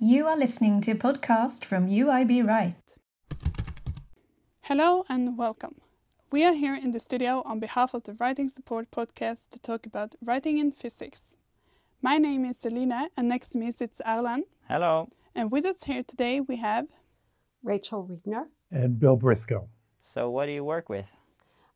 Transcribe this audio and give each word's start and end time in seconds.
You 0.00 0.28
are 0.28 0.36
listening 0.36 0.80
to 0.82 0.92
a 0.92 0.94
podcast 0.94 1.64
from 1.64 1.88
UIB 1.88 2.46
Right. 2.46 2.76
Hello 4.62 5.04
and 5.08 5.36
welcome. 5.36 5.80
We 6.30 6.44
are 6.44 6.52
here 6.52 6.76
in 6.76 6.92
the 6.92 7.00
studio 7.00 7.42
on 7.44 7.58
behalf 7.58 7.94
of 7.94 8.04
the 8.04 8.14
Writing 8.14 8.48
Support 8.48 8.92
Podcast 8.92 9.50
to 9.50 9.58
talk 9.58 9.86
about 9.86 10.14
writing 10.24 10.58
in 10.58 10.70
physics. 10.70 11.34
My 12.00 12.16
name 12.16 12.44
is 12.44 12.58
Selina, 12.58 13.08
and 13.16 13.26
next 13.26 13.48
to 13.50 13.58
me 13.58 13.72
sits 13.72 14.00
Arlan. 14.06 14.42
Hello. 14.68 15.08
And 15.34 15.50
with 15.50 15.64
us 15.64 15.82
here 15.82 16.04
today 16.04 16.40
we 16.40 16.58
have 16.58 16.86
Rachel 17.64 18.06
Riedner. 18.06 18.44
And 18.70 19.00
Bill 19.00 19.16
Briscoe. 19.16 19.68
So, 20.00 20.30
what 20.30 20.46
do 20.46 20.52
you 20.52 20.62
work 20.62 20.88
with? 20.88 21.06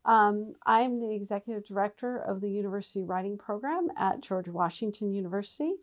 Um, 0.05 0.53
I'm 0.65 1.01
the 1.01 1.13
executive 1.13 1.65
director 1.65 2.19
of 2.19 2.39
the 2.39 2.49
University 2.49 3.03
Writing 3.03 3.37
Program 3.37 3.89
at 3.97 4.21
George 4.21 4.47
Washington 4.47 5.11
University. 5.11 5.73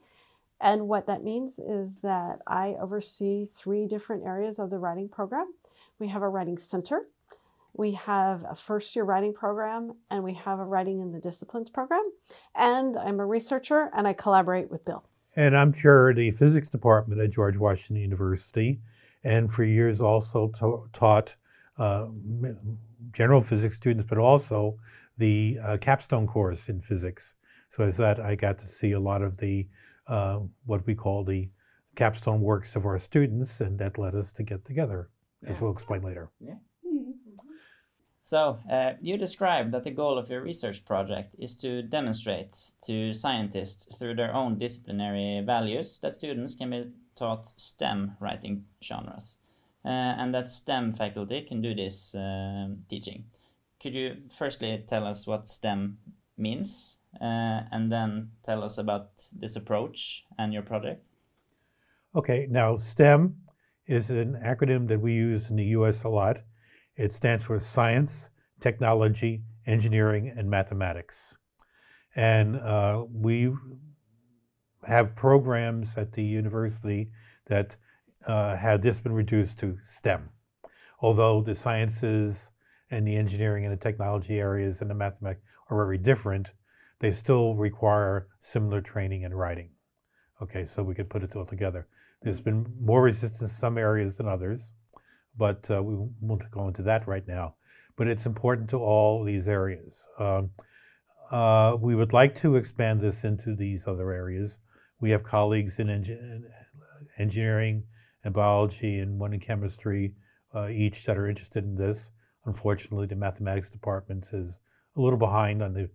And 0.60 0.88
what 0.88 1.06
that 1.06 1.24
means 1.24 1.58
is 1.58 2.00
that 2.00 2.40
I 2.46 2.76
oversee 2.80 3.46
three 3.46 3.86
different 3.86 4.24
areas 4.24 4.58
of 4.58 4.70
the 4.70 4.78
writing 4.78 5.08
program. 5.08 5.54
We 5.98 6.08
have 6.08 6.22
a 6.22 6.28
writing 6.28 6.58
center, 6.58 7.06
we 7.72 7.92
have 7.92 8.44
a 8.48 8.54
first 8.54 8.96
year 8.96 9.04
writing 9.04 9.32
program, 9.32 9.94
and 10.10 10.24
we 10.24 10.34
have 10.34 10.58
a 10.58 10.64
writing 10.64 11.00
in 11.00 11.12
the 11.12 11.20
disciplines 11.20 11.70
program. 11.70 12.02
And 12.54 12.96
I'm 12.96 13.20
a 13.20 13.26
researcher 13.26 13.90
and 13.94 14.08
I 14.08 14.12
collaborate 14.12 14.70
with 14.70 14.84
Bill. 14.84 15.04
And 15.36 15.56
I'm 15.56 15.72
chair 15.72 16.10
of 16.10 16.16
the 16.16 16.32
physics 16.32 16.68
department 16.68 17.20
at 17.20 17.30
George 17.30 17.56
Washington 17.56 18.02
University, 18.02 18.80
and 19.22 19.50
for 19.50 19.62
years 19.62 20.00
also 20.00 20.50
taught 20.92 21.36
uh, 21.78 22.06
general 23.12 23.40
physics 23.40 23.76
students, 23.76 24.06
but 24.08 24.18
also 24.18 24.76
the 25.18 25.58
uh, 25.62 25.76
capstone 25.80 26.26
course 26.26 26.68
in 26.68 26.80
physics. 26.80 27.36
So 27.68 27.84
as 27.84 27.96
that, 27.98 28.18
I 28.18 28.34
got 28.34 28.58
to 28.58 28.66
see 28.66 28.92
a 28.92 29.00
lot 29.00 29.22
of 29.22 29.36
the 29.38 29.68
uh, 30.10 30.40
what 30.66 30.86
we 30.86 30.94
call 30.94 31.24
the 31.24 31.48
capstone 31.94 32.40
works 32.40 32.76
of 32.76 32.84
our 32.84 32.98
students, 32.98 33.60
and 33.60 33.78
that 33.78 33.96
led 33.96 34.14
us 34.14 34.32
to 34.32 34.42
get 34.42 34.64
together, 34.64 35.08
as 35.46 35.60
we'll 35.60 35.72
explain 35.72 36.02
later. 36.02 36.30
Yeah. 36.40 36.58
So, 38.24 38.58
uh, 38.70 38.92
you 39.00 39.16
described 39.16 39.72
that 39.72 39.82
the 39.82 39.90
goal 39.90 40.16
of 40.16 40.30
your 40.30 40.42
research 40.42 40.84
project 40.84 41.34
is 41.38 41.56
to 41.56 41.82
demonstrate 41.82 42.54
to 42.86 43.12
scientists 43.12 43.88
through 43.98 44.14
their 44.14 44.32
own 44.32 44.56
disciplinary 44.56 45.42
values 45.44 45.98
that 45.98 46.12
students 46.12 46.54
can 46.54 46.70
be 46.70 46.84
taught 47.16 47.48
STEM 47.60 48.16
writing 48.20 48.66
genres, 48.84 49.38
uh, 49.84 49.88
and 50.20 50.32
that 50.32 50.48
STEM 50.48 50.92
faculty 50.92 51.40
can 51.42 51.60
do 51.60 51.74
this 51.74 52.14
uh, 52.14 52.68
teaching. 52.88 53.24
Could 53.82 53.94
you 53.94 54.16
firstly 54.28 54.84
tell 54.86 55.06
us 55.06 55.26
what 55.26 55.48
STEM 55.48 55.98
means, 56.36 56.99
uh, 57.20 57.62
and 57.72 57.90
then 57.90 58.30
tell 58.44 58.62
us 58.62 58.78
about 58.78 59.10
this 59.32 59.56
approach 59.56 60.24
and 60.38 60.52
your 60.52 60.62
project? 60.62 61.08
Okay, 62.14 62.46
now 62.50 62.76
STEM 62.76 63.36
is 63.86 64.10
an 64.10 64.38
acronym 64.44 64.88
that 64.88 65.00
we 65.00 65.12
use 65.12 65.50
in 65.50 65.56
the 65.56 65.64
US 65.76 66.04
a 66.04 66.08
lot. 66.08 66.38
It 66.96 67.12
stands 67.12 67.44
for 67.44 67.58
Science, 67.58 68.28
Technology, 68.60 69.42
Engineering, 69.66 70.32
and 70.36 70.50
Mathematics. 70.50 71.36
And 72.14 72.56
uh, 72.56 73.04
we 73.12 73.52
have 74.86 75.14
programs 75.14 75.96
at 75.96 76.12
the 76.12 76.22
university 76.22 77.10
that 77.46 77.76
uh, 78.26 78.56
have 78.56 78.82
this 78.82 79.00
been 79.00 79.12
reduced 79.12 79.58
to 79.58 79.78
STEM. 79.82 80.30
Although 81.00 81.42
the 81.42 81.54
sciences 81.54 82.50
and 82.90 83.06
the 83.06 83.16
engineering 83.16 83.64
and 83.64 83.72
the 83.72 83.82
technology 83.82 84.38
areas 84.38 84.80
and 84.80 84.90
the 84.90 84.94
mathematics 84.94 85.42
are 85.70 85.76
very 85.76 85.98
different, 85.98 86.52
they 87.00 87.10
still 87.10 87.54
require 87.54 88.28
similar 88.40 88.80
training 88.80 89.22
in 89.22 89.34
writing. 89.34 89.70
Okay, 90.40 90.64
so 90.64 90.82
we 90.82 90.94
could 90.94 91.10
put 91.10 91.22
it 91.22 91.34
all 91.34 91.44
together. 91.44 91.88
There's 92.22 92.40
been 92.40 92.66
more 92.80 93.02
resistance 93.02 93.40
in 93.40 93.48
some 93.48 93.78
areas 93.78 94.16
than 94.16 94.28
others, 94.28 94.74
but 95.36 95.70
uh, 95.70 95.82
we 95.82 95.94
won't 96.20 96.50
go 96.50 96.68
into 96.68 96.82
that 96.82 97.08
right 97.08 97.26
now. 97.26 97.54
But 97.96 98.08
it's 98.08 98.26
important 98.26 98.70
to 98.70 98.78
all 98.78 99.24
these 99.24 99.48
areas. 99.48 100.06
Um, 100.18 100.50
uh, 101.30 101.76
we 101.80 101.94
would 101.94 102.12
like 102.12 102.34
to 102.36 102.56
expand 102.56 103.00
this 103.00 103.24
into 103.24 103.54
these 103.54 103.86
other 103.86 104.10
areas. 104.12 104.58
We 105.00 105.10
have 105.10 105.22
colleagues 105.22 105.78
in 105.78 105.86
engi- 105.88 106.42
engineering 107.18 107.84
and 108.24 108.34
biology 108.34 108.98
and 108.98 109.18
one 109.18 109.32
in 109.32 109.40
chemistry, 109.40 110.14
uh, 110.54 110.68
each 110.68 111.04
that 111.04 111.16
are 111.16 111.28
interested 111.28 111.64
in 111.64 111.76
this. 111.76 112.10
Unfortunately, 112.44 113.06
the 113.06 113.16
mathematics 113.16 113.70
department 113.70 114.28
is 114.32 114.58
a 114.96 115.00
little 115.00 115.18
behind 115.18 115.62
on 115.62 115.74
the 115.74 115.88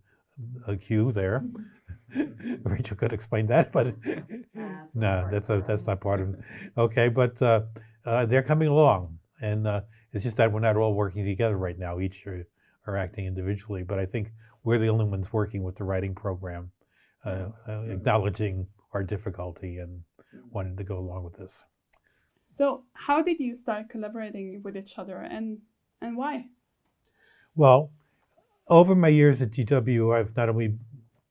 uh, 0.68 0.76
queue 0.80 1.12
there. 1.12 1.44
Rachel 2.64 2.98
could 2.98 3.14
explain 3.14 3.48
that, 3.48 3.72
but 3.72 3.96
no, 4.94 5.28
that's 5.32 5.50
a, 5.50 5.64
that's 5.66 5.88
not 5.88 6.02
part 6.02 6.22
of 6.22 6.30
it. 6.30 6.40
Okay, 6.78 7.10
but 7.10 7.42
uh, 7.42 7.62
uh, 8.06 8.26
they're 8.26 8.44
coming 8.44 8.68
along, 8.68 9.20
and 9.42 9.68
uh, 9.68 9.82
it's 10.14 10.24
just 10.24 10.38
that 10.38 10.52
we're 10.52 10.60
not 10.60 10.78
all 10.78 10.94
working 10.94 11.26
together 11.26 11.58
right 11.58 11.78
now. 11.78 12.00
Each 12.00 12.26
are, 12.28 12.48
are 12.88 12.98
acting 12.98 13.26
individually, 13.26 13.84
but 13.84 14.00
I 14.00 14.06
think 14.06 14.32
we're 14.64 14.80
the 14.80 14.90
only 14.90 15.06
ones 15.06 15.34
working 15.34 15.64
with 15.64 15.76
the 15.76 15.84
writing 15.84 16.16
program, 16.16 16.72
uh, 17.26 17.50
uh, 17.68 17.82
acknowledging 17.90 18.68
our 18.94 19.04
difficulty 19.04 19.78
and 19.78 20.04
wanting 20.52 20.78
to 20.78 20.84
go 20.84 20.98
along 20.98 21.24
with 21.24 21.38
this. 21.38 21.64
So, 22.58 22.84
how 22.94 23.22
did 23.22 23.40
you 23.40 23.56
start 23.56 23.90
collaborating 23.90 24.62
with 24.64 24.78
each 24.78 24.98
other 24.98 25.18
and 25.18 25.60
and 26.02 26.16
why? 26.16 26.46
Well, 27.56 27.92
over 28.68 28.96
my 28.96 29.10
years 29.10 29.42
at 29.42 29.52
GW, 29.52 30.16
I've 30.16 30.36
not 30.36 30.50
only 30.50 30.78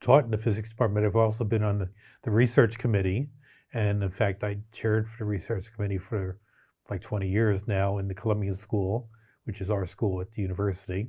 taught 0.01 0.25
in 0.25 0.31
the 0.31 0.39
physics 0.39 0.71
department, 0.71 1.07
I've 1.07 1.17
also 1.17 1.45
been 1.45 1.65
on 1.65 1.79
the, 1.79 1.89
the 2.23 2.31
research 2.31 2.79
committee. 2.79 3.31
And 3.73 4.03
in 4.03 4.11
fact, 4.11 4.45
I 4.45 4.59
chaired 4.73 5.09
for 5.09 5.19
the 5.19 5.25
research 5.25 5.73
committee 5.75 5.99
for 5.99 6.39
like 6.91 7.01
20 7.01 7.29
years 7.29 7.67
now 7.67 7.99
in 7.99 8.09
the 8.09 8.15
Columbia 8.15 8.55
School, 8.55 9.09
which 9.45 9.61
is 9.61 9.71
our 9.71 9.87
school 9.87 10.21
at 10.21 10.31
the 10.33 10.43
university. 10.43 11.09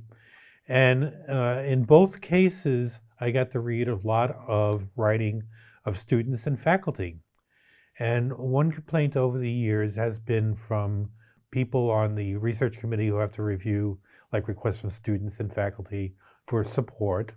And 0.68 1.14
uh, 1.28 1.62
in 1.64 1.84
both 1.84 2.20
cases, 2.20 2.98
I 3.20 3.30
got 3.30 3.50
to 3.52 3.60
read 3.60 3.88
a 3.88 3.96
lot 3.96 4.36
of 4.48 4.88
writing 4.96 5.44
of 5.84 5.96
students 5.96 6.46
and 6.46 6.58
faculty. 6.58 7.18
And 7.98 8.36
one 8.36 8.72
complaint 8.72 9.16
over 9.16 9.38
the 9.38 9.50
years 9.50 9.94
has 9.94 10.18
been 10.18 10.54
from 10.54 11.10
people 11.50 11.90
on 11.90 12.14
the 12.14 12.36
research 12.36 12.78
committee 12.78 13.06
who 13.06 13.16
have 13.16 13.32
to 13.32 13.42
review 13.42 13.98
like 14.32 14.48
requests 14.48 14.80
from 14.80 14.90
students 14.90 15.40
and 15.40 15.52
faculty 15.52 16.14
for 16.46 16.64
support 16.64 17.32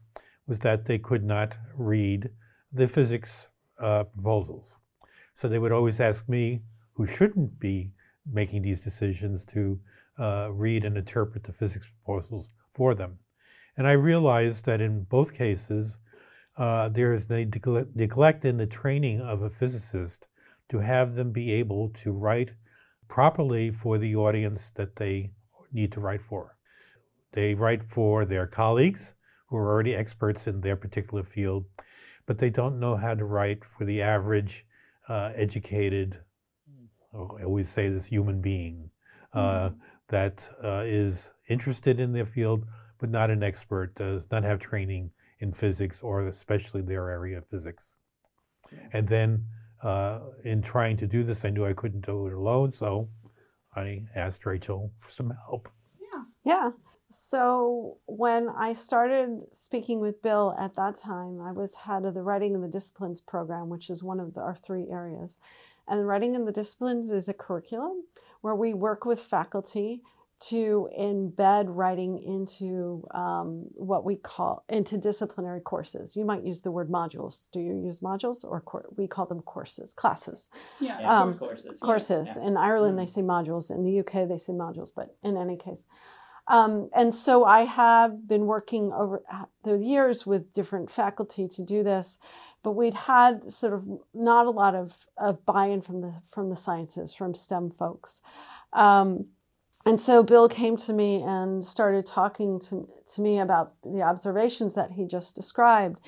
was 0.48 0.60
that 0.60 0.86
they 0.86 0.98
could 0.98 1.24
not 1.24 1.56
read 1.76 2.30
the 2.72 2.88
physics 2.88 3.48
uh, 3.80 4.04
proposals. 4.04 4.78
So 5.34 5.48
they 5.48 5.60
would 5.60 5.72
always 5.72 6.00
ask 6.00 6.28
me, 6.28 6.62
who 6.94 7.08
shouldn't 7.08 7.60
be 7.60 7.92
making 8.32 8.62
these 8.64 8.82
decisions, 8.82 9.46
to 9.46 9.80
uh, 10.20 10.50
read 10.52 10.84
and 10.84 10.98
interpret 10.98 11.44
the 11.44 11.54
physics 11.54 11.88
proposals 11.88 12.50
for 12.74 12.94
them. 12.94 13.20
And 13.78 13.88
I 13.88 13.94
realized 13.94 14.66
that 14.66 14.82
in 14.82 15.04
both 15.04 15.34
cases, 15.34 15.98
uh, 16.58 16.90
there 16.90 17.14
is 17.14 17.26
a 17.32 17.46
neglect 17.96 18.44
in 18.44 18.58
the 18.58 18.68
training 18.68 19.22
of 19.22 19.42
a 19.42 19.50
physicist 19.50 20.28
to 20.70 20.80
have 20.80 21.16
them 21.16 21.32
be 21.32 21.54
able 21.54 21.90
to 22.04 22.12
write 22.12 22.52
properly 23.08 23.72
for 23.72 23.98
the 23.98 24.16
audience 24.16 24.70
that 24.76 24.98
they 24.98 25.32
need 25.72 25.92
to 25.94 26.02
write 26.02 26.22
for. 26.22 26.58
They 27.32 27.54
write 27.54 27.84
for 27.84 28.26
their 28.26 28.48
colleagues 28.48 29.14
who 29.48 29.58
are 29.58 29.68
already 29.68 29.96
experts 29.96 30.48
in 30.48 30.62
their 30.62 30.76
particular 30.76 31.24
field, 31.24 31.66
but 32.26 32.38
they 32.38 32.50
don't 32.50 32.80
know 32.80 32.96
how 32.96 33.16
to 33.16 33.26
write 33.26 33.66
for 33.66 33.86
the 33.86 34.02
average 34.02 34.66
uh, 35.08 35.32
educated, 35.36 36.20
oh, 37.14 37.38
I 37.40 37.44
always 37.44 37.70
say 37.70 37.90
this 37.90 38.06
human 38.06 38.42
being 38.42 38.92
uh, 39.34 39.70
mm-hmm. 39.70 39.76
that 40.10 40.50
uh, 40.64 40.84
is 40.86 41.30
interested 41.50 42.00
in 42.00 42.14
their 42.14 42.26
field, 42.26 42.66
but 43.00 43.10
not 43.10 43.32
an 43.32 43.44
expert, 43.44 43.96
does 43.96 44.28
not 44.32 44.44
have 44.44 44.60
training 44.60 45.12
in 45.40 45.54
physics 45.54 46.02
or 46.02 46.28
especially 46.28 46.82
their 46.82 47.10
area 47.10 47.40
of 47.40 47.48
physics. 47.48 47.98
And 48.94 49.08
then 49.08 49.46
uh, 49.82 50.20
in 50.44 50.62
trying 50.62 50.98
to 50.98 51.08
do 51.08 51.24
this, 51.24 51.46
I 51.46 51.50
knew 51.50 51.66
I 51.66 51.74
couldn't 51.74 52.06
do 52.06 52.28
it 52.28 52.34
alone, 52.34 52.72
so 52.72 53.10
I 53.76 54.04
asked 54.16 54.46
Rachel 54.46 54.92
for 54.98 55.10
some 55.10 55.34
help. 55.48 55.70
Yeah. 56.14 56.24
Yeah. 56.44 56.70
So 57.12 57.98
when 58.06 58.50
I 58.50 58.74
started 58.74 59.42
speaking 59.52 60.00
with 60.00 60.22
Bill 60.22 60.56
at 60.60 60.76
that 60.76 60.96
time, 60.96 61.42
I 61.42 61.52
was 61.52 61.74
head 61.76 62.06
of 62.06 62.14
the 62.14 62.22
Writing 62.22 62.54
and 62.54 62.64
the 62.64 62.68
Disciplines 62.68 63.20
program, 63.20 63.70
which 63.70 63.90
is 63.90 64.04
one 64.04 64.20
of 64.20 64.34
the, 64.36 64.42
our 64.42 64.56
three 64.56 64.88
areas. 64.92 65.40
And 65.88 66.08
Writing 66.08 66.36
in 66.36 66.46
the 66.46 66.52
Disciplines 66.52 67.12
is 67.12 67.28
a 67.28 67.34
curriculum 67.34 68.04
where 68.42 68.56
we 68.56 68.74
work 68.76 69.06
with 69.06 69.20
faculty 69.20 70.02
to 70.42 70.88
embed 70.98 71.66
writing 71.68 72.18
into 72.24 73.06
um, 73.14 73.66
what 73.76 74.06
we 74.06 74.16
call 74.16 74.64
into 74.70 74.98
disciplinary 74.98 75.60
courses. 75.60 76.16
You 76.16 76.24
might 76.24 76.46
use 76.46 76.62
the 76.62 76.72
word 76.72 76.90
modules. 76.90 77.50
Do 77.52 77.60
you 77.60 77.74
use 77.84 78.00
modules 78.00 78.46
or 78.46 78.62
cor- 78.62 78.88
we 78.96 79.06
call 79.06 79.26
them 79.26 79.42
courses, 79.42 79.92
classes? 79.92 80.50
Yeah, 80.80 80.98
Yeah, 81.02 81.22
Um, 81.22 81.34
courses. 81.34 81.80
Courses. 81.82 82.38
Yeah. 82.40 82.48
In 82.48 82.56
Ireland, 82.56 82.98
they 82.98 83.04
Mm. 83.04 83.10
say 83.10 83.22
modules. 83.22 83.70
In 83.70 83.84
the 83.84 83.92
UK, 84.00 84.26
they 84.26 84.38
say 84.38 84.54
modules. 84.54 84.92
But 84.96 85.14
in 85.24 85.36
any 85.36 85.58
case, 85.58 85.86
Um, 86.50 86.90
and 86.96 87.14
so 87.14 87.46
I 87.46 87.66
have 87.66 88.28
been 88.28 88.48
working 88.48 88.92
over 88.92 89.22
the 89.64 89.78
years 89.78 90.26
with 90.26 90.52
different 90.52 90.90
faculty 90.92 91.48
to 91.48 91.64
do 91.64 91.84
this, 91.84 92.20
but 92.64 92.72
we'd 92.72 92.96
had 92.96 93.54
sort 93.54 93.74
of 93.74 93.88
not 94.14 94.48
a 94.48 94.50
lot 94.50 94.74
of, 94.76 95.08
of 95.18 95.46
buy-in 95.46 95.82
from 95.82 96.02
the 96.02 96.14
from 96.26 96.50
the 96.50 96.56
sciences, 96.56 97.14
from 97.14 97.34
STEM 97.36 97.72
folks. 97.72 98.22
Um, 98.74 99.28
and 99.86 100.02
so 100.02 100.24
Bill 100.24 100.50
came 100.50 100.76
to 100.78 100.94
me 100.94 101.22
and 101.22 101.64
started 101.64 102.06
talking 102.06 102.60
to, 102.62 102.90
to 103.14 103.22
me 103.22 103.40
about 103.40 103.74
the 103.84 104.02
observations 104.02 104.74
that 104.74 104.92
he 104.92 105.06
just 105.06 105.36
described. 105.36 106.00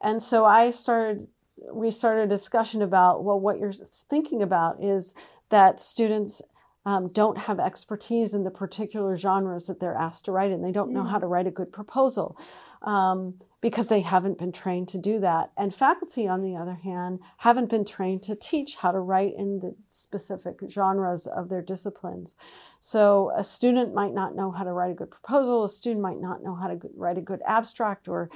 And 0.00 0.22
so 0.22 0.46
I 0.46 0.70
started, 0.70 1.28
we 1.72 1.90
started 1.90 2.22
a 2.22 2.28
discussion 2.28 2.80
about, 2.80 3.22
well, 3.22 3.38
what 3.38 3.58
you're 3.58 3.72
thinking 4.08 4.42
about 4.42 4.82
is 4.82 5.14
that 5.50 5.80
students 5.80 6.40
um, 6.86 7.08
don't 7.08 7.36
have 7.36 7.60
expertise 7.60 8.32
in 8.32 8.44
the 8.44 8.50
particular 8.50 9.16
genres 9.16 9.66
that 9.66 9.80
they're 9.80 9.94
asked 9.94 10.24
to 10.24 10.32
write 10.32 10.50
in. 10.50 10.62
They 10.62 10.72
don't 10.72 10.92
know 10.92 11.04
how 11.04 11.18
to 11.18 11.26
write 11.26 11.46
a 11.46 11.50
good 11.50 11.72
proposal 11.72 12.38
um, 12.82 13.34
because 13.60 13.88
they 13.88 14.00
haven't 14.00 14.38
been 14.38 14.52
trained 14.52 14.88
to 14.88 14.98
do 14.98 15.20
that. 15.20 15.50
And 15.56 15.74
faculty, 15.74 16.26
on 16.26 16.40
the 16.40 16.56
other 16.56 16.76
hand, 16.82 17.20
haven't 17.38 17.68
been 17.68 17.84
trained 17.84 18.22
to 18.24 18.34
teach 18.34 18.76
how 18.76 18.92
to 18.92 18.98
write 18.98 19.34
in 19.36 19.60
the 19.60 19.74
specific 19.88 20.56
genres 20.70 21.26
of 21.26 21.50
their 21.50 21.60
disciplines. 21.60 22.36
So 22.80 23.30
a 23.36 23.44
student 23.44 23.92
might 23.92 24.14
not 24.14 24.34
know 24.34 24.50
how 24.50 24.64
to 24.64 24.72
write 24.72 24.92
a 24.92 24.94
good 24.94 25.10
proposal, 25.10 25.64
a 25.64 25.68
student 25.68 26.02
might 26.02 26.20
not 26.20 26.42
know 26.42 26.54
how 26.54 26.68
to 26.68 26.80
write 26.96 27.18
a 27.18 27.22
good 27.22 27.42
abstract 27.46 28.08
or 28.08 28.30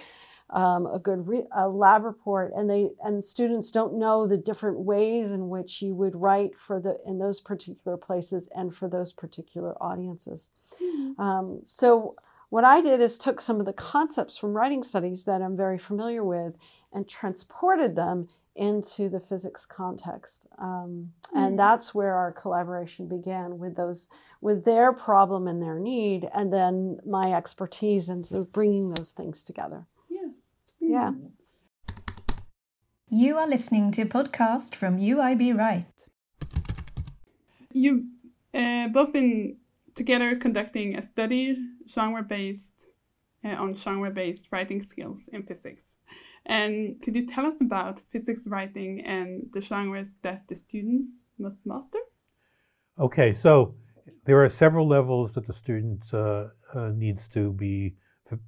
um, 0.50 0.86
a 0.86 0.98
good 0.98 1.26
re- 1.26 1.46
a 1.52 1.68
lab 1.68 2.04
report, 2.04 2.52
and 2.54 2.68
they 2.68 2.90
and 3.02 3.24
students 3.24 3.70
don't 3.70 3.98
know 3.98 4.26
the 4.26 4.36
different 4.36 4.80
ways 4.80 5.30
in 5.30 5.48
which 5.48 5.80
you 5.82 5.94
would 5.94 6.14
write 6.14 6.58
for 6.58 6.80
the 6.80 6.98
in 7.06 7.18
those 7.18 7.40
particular 7.40 7.96
places 7.96 8.48
and 8.54 8.74
for 8.74 8.88
those 8.88 9.12
particular 9.12 9.74
audiences. 9.82 10.52
Mm-hmm. 10.82 11.20
Um, 11.20 11.60
so 11.64 12.16
what 12.50 12.64
I 12.64 12.80
did 12.80 13.00
is 13.00 13.18
took 13.18 13.40
some 13.40 13.58
of 13.58 13.66
the 13.66 13.72
concepts 13.72 14.36
from 14.36 14.54
writing 14.54 14.82
studies 14.82 15.24
that 15.24 15.42
I'm 15.42 15.56
very 15.56 15.78
familiar 15.78 16.22
with 16.22 16.56
and 16.92 17.08
transported 17.08 17.96
them 17.96 18.28
into 18.54 19.08
the 19.08 19.18
physics 19.18 19.66
context, 19.66 20.46
um, 20.58 21.12
mm-hmm. 21.24 21.38
and 21.38 21.58
that's 21.58 21.94
where 21.94 22.14
our 22.14 22.30
collaboration 22.30 23.08
began 23.08 23.58
with 23.58 23.76
those 23.76 24.08
with 24.40 24.66
their 24.66 24.92
problem 24.92 25.48
and 25.48 25.62
their 25.62 25.78
need, 25.78 26.28
and 26.34 26.52
then 26.52 27.00
my 27.06 27.32
expertise 27.32 28.10
and 28.10 28.28
bringing 28.52 28.92
those 28.92 29.10
things 29.10 29.42
together. 29.42 29.86
Yeah. 30.94 31.10
You 33.10 33.36
are 33.36 33.48
listening 33.48 33.90
to 33.94 34.02
a 34.02 34.06
podcast 34.06 34.76
from 34.76 35.00
UIB 35.00 35.52
Right. 35.58 35.96
You've 37.72 38.04
uh, 38.54 38.86
both 38.96 39.12
been 39.12 39.56
together 39.96 40.36
conducting 40.36 40.94
a 40.94 41.02
study 41.02 41.56
genre-based 41.88 42.86
uh, 43.44 43.56
on 43.62 43.74
genre-based 43.74 44.46
writing 44.52 44.80
skills 44.82 45.28
in 45.32 45.42
physics. 45.42 45.96
And 46.46 47.02
could 47.02 47.16
you 47.16 47.26
tell 47.26 47.44
us 47.44 47.60
about 47.60 48.00
physics 48.12 48.46
writing 48.46 49.00
and 49.04 49.48
the 49.52 49.60
genres 49.60 50.14
that 50.22 50.44
the 50.48 50.54
students 50.54 51.10
must 51.40 51.66
master? 51.66 51.98
Okay, 53.00 53.32
so 53.32 53.74
there 54.26 54.40
are 54.44 54.48
several 54.48 54.86
levels 54.86 55.32
that 55.32 55.44
the 55.44 55.52
student 55.52 56.04
uh, 56.14 56.50
uh 56.72 56.90
needs 56.90 57.26
to 57.34 57.52
be 57.52 57.96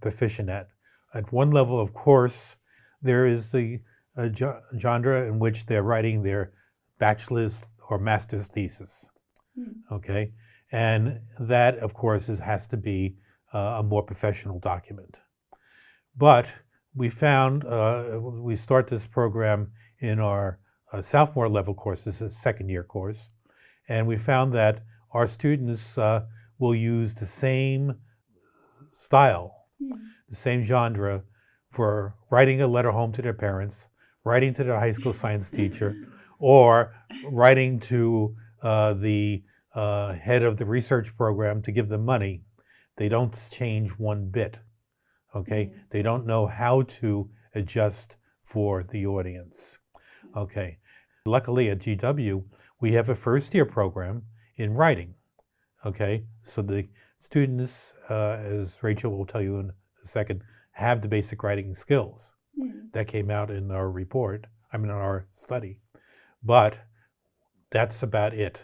proficient 0.01 0.49
at. 0.49 0.69
At 1.17 1.33
one 1.33 1.51
level, 1.51 1.81
of 1.81 1.95
course, 1.95 2.57
there 3.01 3.27
is 3.27 3.51
the 3.51 3.81
uh, 4.17 4.29
genre 4.79 5.27
in 5.27 5.39
which 5.39 5.65
they're 5.67 5.83
writing 5.83 6.23
their 6.23 6.53
bachelor's 6.99 7.65
or 7.89 7.99
master's 7.99 8.49
thesis. 8.49 9.11
Mm. 9.59 9.75
Okay, 9.93 10.33
and 10.71 11.21
that, 11.41 11.79
of 11.79 11.95
course, 11.95 12.29
is, 12.29 12.41
has 12.41 12.67
to 12.67 12.77
be 12.77 13.17
uh, 13.55 13.81
a 13.81 13.83
more 13.83 14.03
professional 14.03 14.59
document. 14.59 15.17
But 16.17 16.47
we 16.95 17.09
found 17.09 17.65
uh, 17.65 18.19
we 18.21 18.57
start 18.57 18.89
this 18.89 19.07
program 19.07 19.73
in 20.01 20.21
our 20.21 20.59
uh, 20.93 21.01
sophomore 21.01 21.49
level 21.49 21.75
courses, 21.75 22.21
a 22.21 22.31
second 22.31 22.69
year 22.69 22.83
course, 22.85 23.31
and 23.89 24.07
we 24.07 24.19
found 24.19 24.53
that 24.53 24.83
our 25.13 25.27
students 25.27 25.97
uh, 25.97 26.25
will 26.59 26.75
use 26.75 27.15
the 27.15 27.27
same 27.27 27.95
style. 28.93 29.56
Mm 29.83 29.99
the 30.29 30.37
same 30.37 30.65
genre 30.65 31.23
for 31.71 32.15
writing 32.31 32.61
a 32.61 32.67
letter 32.67 32.91
home 32.91 33.13
to 33.13 33.23
their 33.23 33.35
parents, 33.35 33.89
writing 34.25 34.53
to 34.55 34.65
their 34.65 34.79
high 34.79 34.91
school 34.91 35.13
science 35.23 35.51
teacher, 35.51 35.95
or 36.39 36.95
writing 37.31 37.81
to 37.81 38.35
uh, 38.63 38.95
the 38.95 39.43
uh, 39.75 40.15
head 40.15 40.43
of 40.43 40.57
the 40.57 40.65
research 40.65 41.17
program 41.17 41.63
to 41.63 41.73
give 41.73 41.89
them 41.89 42.05
money. 42.05 42.43
They 42.97 43.09
don't 43.09 43.39
change 43.53 43.91
one 43.93 44.31
bit. 44.31 44.57
Okay, 45.35 45.67
mm-hmm. 45.67 45.79
they 45.91 46.03
don't 46.03 46.27
know 46.27 46.47
how 46.47 46.83
to 47.01 47.31
adjust 47.55 48.17
for 48.43 48.83
the 48.83 49.07
audience. 49.07 49.79
Okay, 50.37 50.79
luckily 51.25 51.69
at 51.71 51.81
GW 51.81 52.45
we 52.81 52.93
have 52.93 53.09
a 53.09 53.15
first 53.15 53.55
year 53.55 53.65
program 53.65 54.23
in 54.57 54.75
writing. 54.75 55.15
Okay, 55.87 56.25
so 56.43 56.63
the 56.63 56.89
students, 57.21 57.95
uh, 58.11 58.39
as 58.43 58.83
Rachel 58.83 59.17
will 59.17 59.25
tell 59.25 59.41
you 59.41 59.59
in 59.59 59.71
a 60.03 60.07
second, 60.07 60.43
have 60.73 61.01
the 61.01 61.09
basic 61.09 61.45
writing 61.45 61.77
skills. 61.77 62.33
Mm-hmm. 62.61 62.89
That 62.93 63.07
came 63.07 63.31
out 63.31 63.51
in 63.51 63.71
our 63.71 63.89
report, 63.89 64.47
I 64.73 64.79
mean, 64.79 64.91
in 64.91 64.97
our 64.97 65.29
study. 65.35 65.79
But 66.43 66.79
that's 67.71 68.03
about 68.03 68.35
it. 68.35 68.63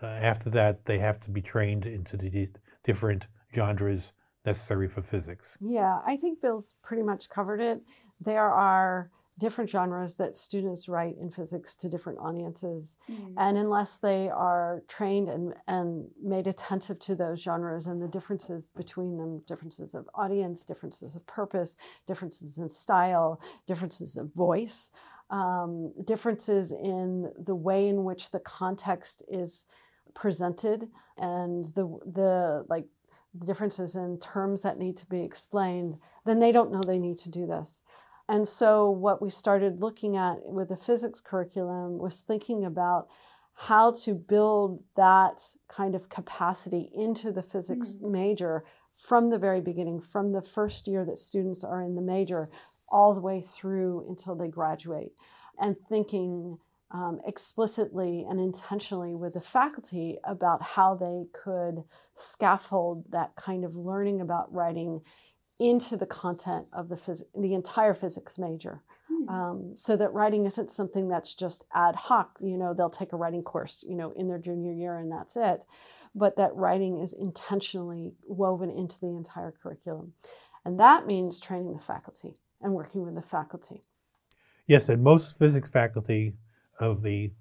Uh, 0.00 0.06
after 0.06 0.48
that, 0.50 0.84
they 0.84 0.98
have 0.98 1.18
to 1.20 1.30
be 1.30 1.42
trained 1.42 1.86
into 1.86 2.16
the 2.16 2.30
d- 2.30 2.48
different 2.84 3.26
genres 3.52 4.12
necessary 4.44 4.88
for 4.88 5.02
physics. 5.02 5.56
Yeah, 5.60 6.00
I 6.06 6.16
think 6.16 6.40
Bill's 6.40 6.76
pretty 6.82 7.02
much 7.02 7.28
covered 7.30 7.60
it. 7.60 7.80
There 8.20 8.48
are 8.48 9.10
different 9.38 9.68
genres 9.68 10.16
that 10.16 10.34
students 10.34 10.88
write 10.88 11.16
in 11.20 11.28
physics 11.30 11.74
to 11.76 11.88
different 11.88 12.18
audiences. 12.18 12.98
Mm. 13.10 13.34
And 13.36 13.58
unless 13.58 13.98
they 13.98 14.28
are 14.28 14.82
trained 14.86 15.28
and, 15.28 15.54
and 15.66 16.06
made 16.22 16.46
attentive 16.46 16.98
to 17.00 17.14
those 17.14 17.42
genres 17.42 17.86
and 17.86 18.00
the 18.00 18.08
differences 18.08 18.70
between 18.76 19.18
them, 19.18 19.42
differences 19.46 19.94
of 19.94 20.08
audience, 20.14 20.64
differences 20.64 21.16
of 21.16 21.26
purpose, 21.26 21.76
differences 22.06 22.58
in 22.58 22.70
style, 22.70 23.40
differences 23.66 24.16
of 24.16 24.32
voice, 24.34 24.92
um, 25.30 25.92
differences 26.04 26.70
in 26.70 27.32
the 27.38 27.54
way 27.54 27.88
in 27.88 28.04
which 28.04 28.30
the 28.30 28.40
context 28.40 29.24
is 29.28 29.66
presented 30.14 30.88
and 31.18 31.64
the 31.74 31.98
the 32.06 32.64
like 32.68 32.86
differences 33.38 33.96
in 33.96 34.18
terms 34.20 34.62
that 34.62 34.78
need 34.78 34.96
to 34.96 35.06
be 35.06 35.22
explained, 35.22 35.98
then 36.24 36.38
they 36.38 36.52
don't 36.52 36.70
know 36.70 36.82
they 36.82 36.98
need 36.98 37.16
to 37.18 37.30
do 37.30 37.46
this. 37.46 37.82
And 38.28 38.48
so, 38.48 38.90
what 38.90 39.20
we 39.20 39.28
started 39.28 39.80
looking 39.80 40.16
at 40.16 40.44
with 40.44 40.70
the 40.70 40.76
physics 40.76 41.20
curriculum 41.20 41.98
was 41.98 42.20
thinking 42.20 42.64
about 42.64 43.08
how 43.54 43.92
to 43.92 44.14
build 44.14 44.82
that 44.96 45.42
kind 45.68 45.94
of 45.94 46.08
capacity 46.08 46.90
into 46.94 47.30
the 47.30 47.42
physics 47.42 47.98
mm. 48.02 48.10
major 48.10 48.64
from 48.94 49.30
the 49.30 49.38
very 49.38 49.60
beginning, 49.60 50.00
from 50.00 50.32
the 50.32 50.42
first 50.42 50.86
year 50.86 51.04
that 51.04 51.18
students 51.18 51.62
are 51.64 51.82
in 51.82 51.94
the 51.94 52.02
major, 52.02 52.48
all 52.88 53.14
the 53.14 53.20
way 53.20 53.42
through 53.42 54.06
until 54.08 54.34
they 54.34 54.48
graduate, 54.48 55.12
and 55.58 55.76
thinking 55.88 56.58
um, 56.90 57.20
explicitly 57.26 58.24
and 58.28 58.38
intentionally 58.38 59.14
with 59.14 59.34
the 59.34 59.40
faculty 59.40 60.18
about 60.24 60.62
how 60.62 60.94
they 60.94 61.24
could 61.32 61.82
scaffold 62.14 63.04
that 63.10 63.34
kind 63.36 63.64
of 63.64 63.74
learning 63.74 64.20
about 64.20 64.52
writing 64.52 65.00
into 65.58 65.96
the 65.96 66.06
content 66.06 66.66
of 66.72 66.88
the 66.88 66.96
phys- 66.96 67.24
the 67.34 67.54
entire 67.54 67.94
physics 67.94 68.38
major. 68.38 68.82
Hmm. 69.08 69.28
Um, 69.28 69.76
so 69.76 69.96
that 69.96 70.12
writing 70.12 70.46
isn't 70.46 70.70
something 70.70 71.08
that's 71.08 71.34
just 71.34 71.64
ad 71.72 71.94
hoc. 71.94 72.38
You 72.40 72.58
know, 72.58 72.74
they'll 72.74 72.90
take 72.90 73.12
a 73.12 73.16
writing 73.16 73.42
course, 73.42 73.84
you 73.88 73.96
know, 73.96 74.12
in 74.12 74.28
their 74.28 74.38
junior 74.38 74.72
year 74.72 74.98
and 74.98 75.10
that's 75.10 75.36
it. 75.36 75.64
But 76.14 76.36
that 76.36 76.54
writing 76.54 76.98
is 76.98 77.12
intentionally 77.12 78.14
woven 78.26 78.70
into 78.70 78.98
the 79.00 79.08
entire 79.08 79.52
curriculum. 79.62 80.14
And 80.64 80.80
that 80.80 81.06
means 81.06 81.40
training 81.40 81.74
the 81.74 81.82
faculty 81.82 82.38
and 82.60 82.72
working 82.72 83.04
with 83.04 83.14
the 83.14 83.22
faculty. 83.22 83.84
Yes, 84.66 84.88
and 84.88 85.02
most 85.02 85.38
physics 85.38 85.68
faculty 85.68 86.34
of 86.80 87.02
the 87.02 87.32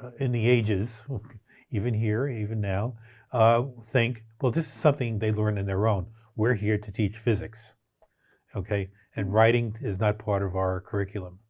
uh, 0.00 0.10
in 0.18 0.32
the 0.32 0.48
ages, 0.48 1.04
even 1.70 1.94
here, 1.94 2.28
even 2.28 2.60
now, 2.60 2.94
uh, 3.32 3.64
think, 3.84 4.24
well, 4.40 4.52
this 4.52 4.66
is 4.66 4.72
something 4.72 5.18
they 5.18 5.32
learn 5.32 5.58
in 5.58 5.66
their 5.66 5.86
own 5.86 6.06
we're 6.34 6.54
here 6.54 6.78
to 6.78 6.92
teach 6.92 7.16
physics, 7.16 7.74
okay? 8.54 8.90
And 9.14 9.32
writing 9.32 9.76
is 9.80 9.98
not 9.98 10.18
part 10.18 10.42
of 10.42 10.56
our 10.56 10.80
curriculum. 10.80 11.40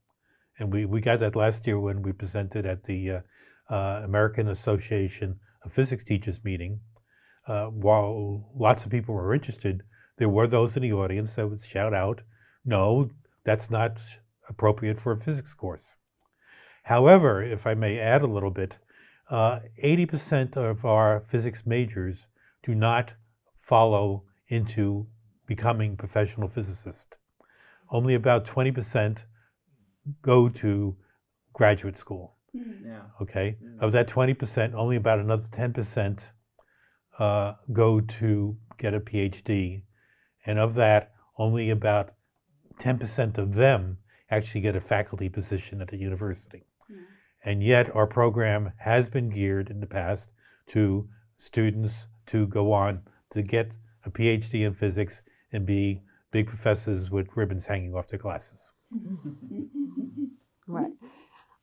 And 0.59 0.73
we, 0.73 0.85
we 0.85 1.01
got 1.01 1.21
that 1.21 1.37
last 1.37 1.67
year 1.67 1.79
when 1.79 2.03
we 2.03 2.13
presented 2.13 2.67
at 2.67 2.85
the 2.85 3.11
uh, 3.11 3.21
uh, 3.71 4.03
American 4.05 4.49
Association 4.49 5.39
of 5.65 5.73
Physics 5.73 6.05
Teachers 6.05 6.45
meeting. 6.45 6.81
Uh, 7.47 7.67
while 7.67 8.51
lots 8.55 8.85
of 8.85 8.91
people 8.91 9.15
were 9.15 9.35
interested, 9.35 9.83
there 10.19 10.29
were 10.29 10.47
those 10.47 10.77
in 10.77 10.83
the 10.83 10.93
audience 10.93 11.35
that 11.35 11.49
would 11.49 11.61
shout 11.61 11.95
out, 11.95 12.21
no, 12.65 13.11
that's 13.45 13.71
not 13.71 13.99
appropriate 14.49 14.99
for 14.99 15.13
a 15.13 15.17
physics 15.17 15.55
course. 15.55 15.97
However, 16.85 17.43
if 17.43 17.67
I 17.67 17.75
may 17.75 17.99
add 17.99 18.23
a 18.23 18.27
little 18.27 18.51
bit, 18.51 18.79
80% 19.31 20.57
uh, 20.57 20.61
of 20.61 20.85
our 20.85 21.21
physics 21.21 21.65
majors 21.65 22.27
do 22.63 22.75
not 22.75 23.15
follow 23.55 24.25
into 24.53 25.07
becoming 25.47 25.97
professional 25.97 26.47
physicists. 26.47 27.17
Only 27.91 28.15
about 28.15 28.45
20% 28.45 29.25
go 30.21 30.49
to 30.49 30.97
graduate 31.55 31.97
school. 31.97 32.37
Yeah. 32.53 33.03
Okay, 33.21 33.57
of 33.81 33.93
that 33.93 34.09
20%, 34.09 34.75
only 34.75 34.97
about 34.97 35.19
another 35.19 35.49
10% 35.51 36.33
uh, 37.19 37.55
go 37.73 38.01
to 38.01 38.57
get 38.77 38.93
a 38.93 39.01
PhD. 39.01 39.85
And 40.45 40.59
of 40.59 40.75
that, 40.75 41.13
only 41.39 41.71
about 41.71 42.13
10% 42.79 43.39
of 43.39 43.55
them 43.55 43.99
actually 44.31 44.61
get 44.61 44.77
a 44.77 44.81
faculty 44.81 45.29
position 45.31 45.81
at 45.81 45.89
the 45.89 45.97
university. 45.97 46.67
And 47.45 47.63
yet, 47.63 47.95
our 47.97 48.07
program 48.07 48.73
has 48.79 49.09
been 49.09 49.29
geared 49.29 49.69
in 49.69 49.81
the 49.81 49.87
past 49.87 50.33
to 50.69 51.09
students 51.39 52.07
to 52.27 52.47
go 52.47 52.73
on 52.73 53.03
to 53.31 53.43
get 53.43 53.73
a 54.05 54.11
PhD 54.11 54.67
in 54.67 54.75
physics 54.75 55.23
and 55.53 55.67
be 55.67 56.03
big 56.31 56.47
professors 56.47 57.11
with 57.11 57.37
ribbons 57.37 57.67
hanging 57.67 57.95
off 57.95 58.09
their 58.09 58.19
glasses. 58.19 58.73
Right. 60.69 60.93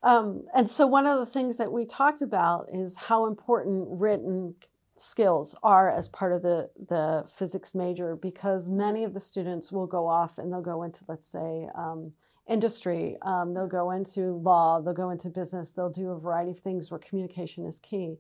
Um, 0.04 0.46
and 0.54 0.70
so, 0.70 0.86
one 0.88 1.06
of 1.06 1.18
the 1.18 1.26
things 1.26 1.58
that 1.58 1.72
we 1.72 1.86
talked 1.86 2.22
about 2.22 2.68
is 2.72 2.96
how 2.96 3.26
important 3.26 3.88
written 3.90 4.56
skills 4.98 5.56
are 5.64 5.90
as 5.90 6.08
part 6.08 6.34
of 6.34 6.42
the, 6.42 6.70
the 6.88 7.24
physics 7.28 7.74
major 7.74 8.16
because 8.16 8.70
many 8.70 9.04
of 9.04 9.14
the 9.14 9.20
students 9.20 9.72
will 9.72 9.88
go 9.88 10.08
off 10.08 10.38
and 10.38 10.52
they'll 10.52 10.62
go 10.62 10.84
into, 10.84 11.04
let's 11.08 11.28
say, 11.28 11.68
um, 11.76 12.12
industry, 12.48 13.18
um, 13.22 13.54
they'll 13.54 13.68
go 13.68 13.92
into 13.92 14.34
law, 14.38 14.82
they'll 14.82 14.94
go 14.94 15.10
into 15.10 15.30
business, 15.30 15.72
they'll 15.72 15.90
do 15.90 16.12
a 16.12 16.20
variety 16.20 16.52
of 16.52 16.60
things 16.60 16.90
where 16.90 17.00
communication 17.00 17.66
is 17.66 17.80
key. 17.80 18.18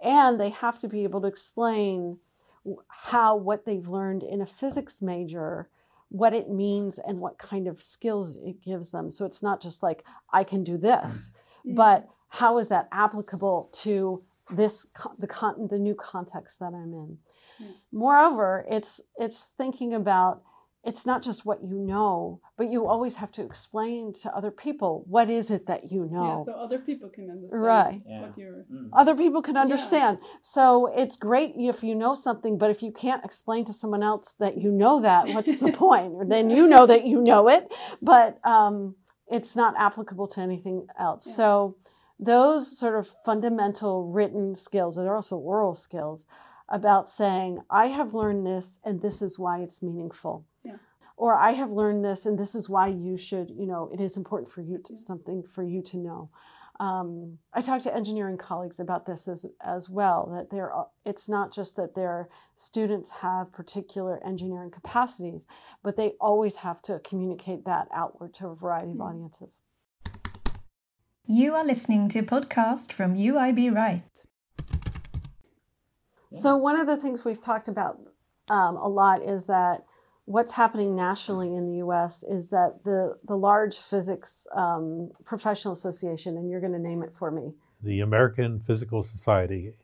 And 0.00 0.38
they 0.38 0.50
have 0.50 0.78
to 0.80 0.88
be 0.88 1.04
able 1.04 1.20
to 1.22 1.28
explain 1.28 2.18
how 2.88 3.34
what 3.36 3.64
they've 3.64 3.88
learned 3.88 4.22
in 4.22 4.40
a 4.40 4.46
physics 4.46 5.02
major 5.02 5.68
what 6.08 6.34
it 6.34 6.50
means 6.50 6.98
and 6.98 7.18
what 7.20 7.38
kind 7.38 7.66
of 7.66 7.80
skills 7.80 8.36
it 8.44 8.60
gives 8.62 8.90
them 8.90 9.10
so 9.10 9.24
it's 9.24 9.42
not 9.42 9.60
just 9.62 9.82
like 9.82 10.04
i 10.32 10.44
can 10.44 10.62
do 10.64 10.76
this 10.76 11.32
Mm. 11.66 11.76
but 11.76 12.08
how 12.28 12.58
is 12.58 12.68
that 12.70 12.88
applicable 12.90 13.68
to 13.72 14.22
this 14.50 14.88
the 15.18 15.26
con- 15.28 15.68
the 15.68 15.78
new 15.78 15.94
context 15.94 16.58
that 16.58 16.74
i'm 16.74 16.92
in 16.92 17.18
Yes. 17.60 17.70
moreover 17.92 18.64
it's 18.68 19.00
it's 19.16 19.40
thinking 19.56 19.94
about 19.94 20.42
it's 20.84 21.06
not 21.06 21.22
just 21.22 21.44
what 21.46 21.62
you 21.62 21.78
know 21.78 22.40
but 22.56 22.68
you 22.68 22.86
always 22.86 23.16
have 23.16 23.30
to 23.32 23.42
explain 23.44 24.12
to 24.12 24.34
other 24.36 24.50
people 24.50 25.04
what 25.08 25.30
is 25.30 25.50
it 25.50 25.66
that 25.66 25.90
you 25.92 26.04
know 26.06 26.44
Yeah, 26.46 26.52
so 26.54 26.58
other 26.58 26.78
people 26.78 27.08
can 27.08 27.30
understand 27.30 27.62
Right. 27.62 28.02
Yeah. 28.06 28.20
what 28.22 28.38
you're. 28.38 28.64
Mm. 28.72 28.88
other 28.92 29.14
people 29.14 29.42
can 29.42 29.54
Yeah. 29.56 29.62
understand. 29.62 30.18
So 30.40 30.86
it's 31.02 31.16
great 31.16 31.54
if 31.56 31.82
you 31.82 31.94
know 31.94 32.14
something, 32.14 32.58
but 32.58 32.70
if 32.70 32.82
you 32.82 32.92
can't 32.92 33.24
explain 33.24 33.64
to 33.66 33.72
someone 33.72 34.02
else 34.02 34.34
that 34.42 34.58
you 34.58 34.70
know 34.70 35.00
that, 35.00 35.28
what's 35.34 35.56
the 35.56 35.72
point? 35.86 36.12
Or 36.14 36.24
then 36.24 36.50
you 36.50 36.66
know 36.66 36.84
that 36.86 37.04
you 37.06 37.20
know 37.20 37.48
it, 37.48 37.72
but 38.00 38.38
um, 38.44 38.96
it's 39.36 39.54
not 39.56 39.74
applicable 39.78 40.26
to 40.34 40.40
anything 40.40 40.86
else. 40.98 41.26
Yeah. 41.26 41.32
So 41.40 41.76
those 42.18 42.78
sort 42.78 42.96
of 42.98 43.08
fundamental 43.24 43.94
written 44.16 44.54
skills, 44.54 44.96
and 44.96 45.06
they're 45.06 45.14
also 45.22 45.36
oral 45.36 45.74
skills, 45.74 46.26
about 46.68 47.10
saying, 47.10 47.60
I 47.68 47.86
have 47.88 48.14
learned 48.14 48.46
this 48.46 48.78
and 48.84 49.00
this 49.02 49.20
is 49.22 49.38
why 49.38 49.60
it's 49.60 49.82
meaningful. 49.82 50.44
Yeah. 51.22 51.28
Or 51.28 51.34
I 51.38 51.52
have 51.52 51.70
learned 51.70 52.04
this 52.04 52.26
and 52.26 52.38
this 52.38 52.54
is 52.54 52.68
why 52.68 52.88
you 52.88 53.16
should, 53.16 53.50
you 53.50 53.66
know, 53.66 53.90
it 53.92 54.00
is 54.00 54.16
important 54.16 54.50
for 54.50 54.60
you 54.60 54.78
to 54.84 54.96
something 54.96 55.42
for 55.42 55.62
you 55.62 55.82
to 55.82 55.96
know. 55.96 56.30
Um, 56.80 57.38
I 57.54 57.60
talk 57.60 57.80
to 57.82 57.94
engineering 57.94 58.38
colleagues 58.38 58.80
about 58.80 59.06
this 59.06 59.28
as, 59.28 59.46
as 59.60 59.88
well. 59.88 60.26
That 60.34 60.50
they're, 60.50 60.72
it's 61.04 61.28
not 61.28 61.52
just 61.54 61.76
that 61.76 61.94
their 61.94 62.28
students 62.56 63.10
have 63.10 63.52
particular 63.52 64.20
engineering 64.26 64.70
capacities, 64.72 65.46
but 65.84 65.96
they 65.96 66.14
always 66.20 66.56
have 66.56 66.82
to 66.82 66.98
communicate 67.00 67.64
that 67.66 67.86
outward 67.94 68.34
to 68.34 68.48
a 68.48 68.54
variety 68.56 68.90
of 68.92 68.96
Mm. 68.96 69.08
audiences. 69.08 69.62
You 71.28 71.54
are 71.54 71.64
listening 71.64 72.08
to 72.08 72.18
a 72.18 72.22
podcast 72.24 72.92
from 72.92 73.14
UIB 73.14 73.68
Right. 73.70 74.02
So 76.32 76.56
one 76.56 76.80
of 76.80 76.86
the 76.86 76.96
things 76.96 77.24
we've 77.24 77.40
talked 77.42 77.68
about 77.68 78.00
um, 78.48 78.76
a 78.76 78.88
lot 78.88 79.22
is 79.22 79.46
that 79.46 79.84
what's 80.24 80.52
happening 80.52 80.94
nationally 80.94 81.54
in 81.54 81.66
the 81.66 81.76
U.S. 81.78 82.22
is 82.22 82.48
that 82.48 82.84
the 82.84 83.16
the 83.26 83.36
large 83.36 83.76
physics 83.76 84.46
um, 84.54 85.10
professional 85.24 85.74
association, 85.74 86.36
and 86.36 86.50
you're 86.50 86.60
going 86.60 86.72
to 86.72 86.78
name 86.78 87.02
it 87.02 87.12
for 87.18 87.30
me, 87.30 87.52
The 87.82 88.00
American 88.00 88.60
Physical 88.60 89.02
Society, 89.02 89.74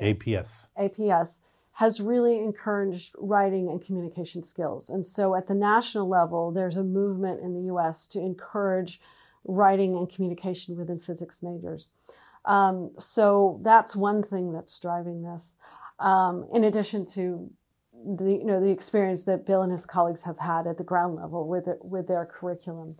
APS. 0.00 0.66
APS 0.78 1.40
has 1.72 2.00
really 2.00 2.38
encouraged 2.38 3.14
writing 3.18 3.68
and 3.68 3.80
communication 3.80 4.42
skills. 4.42 4.90
And 4.90 5.06
so 5.06 5.36
at 5.36 5.46
the 5.46 5.54
national 5.54 6.08
level, 6.08 6.50
there's 6.50 6.76
a 6.76 6.82
movement 6.82 7.40
in 7.40 7.54
the 7.54 7.72
US 7.72 8.08
to 8.08 8.18
encourage 8.18 9.00
writing 9.44 9.96
and 9.96 10.12
communication 10.12 10.76
within 10.76 10.98
physics 10.98 11.40
majors. 11.40 11.90
Um, 12.44 12.90
so 12.98 13.60
that's 13.62 13.94
one 13.94 14.24
thing 14.24 14.52
that's 14.52 14.76
driving 14.80 15.22
this. 15.22 15.54
Um, 16.00 16.48
in 16.52 16.64
addition 16.64 17.06
to 17.14 17.48
the 18.04 18.32
you 18.32 18.44
know 18.44 18.60
the 18.60 18.70
experience 18.70 19.24
that 19.24 19.46
Bill 19.46 19.62
and 19.62 19.72
his 19.72 19.86
colleagues 19.86 20.22
have 20.22 20.38
had 20.38 20.66
at 20.66 20.78
the 20.78 20.84
ground 20.84 21.16
level 21.16 21.46
with 21.48 21.66
it, 21.68 21.78
with 21.82 22.06
their 22.08 22.24
curriculum, 22.26 22.96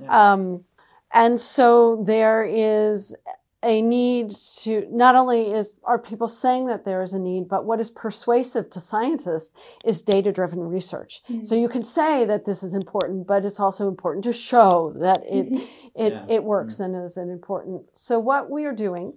Yeah. 0.00 0.32
um, 0.32 0.64
and 1.12 1.38
so 1.40 1.96
there 2.04 2.44
is 2.44 3.14
a 3.62 3.82
need 3.82 4.30
to 4.30 4.86
not 4.90 5.14
only 5.14 5.52
is 5.52 5.78
are 5.84 5.98
people 5.98 6.28
saying 6.28 6.66
that 6.68 6.86
there 6.86 7.02
is 7.02 7.12
a 7.12 7.18
need, 7.18 7.46
but 7.46 7.66
what 7.66 7.78
is 7.78 7.90
persuasive 7.90 8.70
to 8.70 8.80
scientists 8.80 9.52
is 9.84 10.00
data 10.00 10.32
driven 10.32 10.60
research. 10.60 11.20
So 11.42 11.54
you 11.54 11.68
can 11.68 11.84
say 11.84 12.24
that 12.24 12.46
this 12.46 12.62
is 12.62 12.72
important, 12.72 13.26
but 13.26 13.44
it's 13.44 13.60
also 13.60 13.86
important 13.86 14.24
to 14.24 14.32
show 14.32 14.94
that 14.98 15.22
it 15.26 15.52
it, 15.94 16.12
Yeah. 16.14 16.24
it 16.28 16.42
works 16.44 16.80
and 16.80 16.96
is 17.04 17.18
an 17.18 17.28
important. 17.28 17.82
So 17.92 18.18
what 18.18 18.48
we 18.50 18.64
are 18.64 18.72
doing 18.74 19.12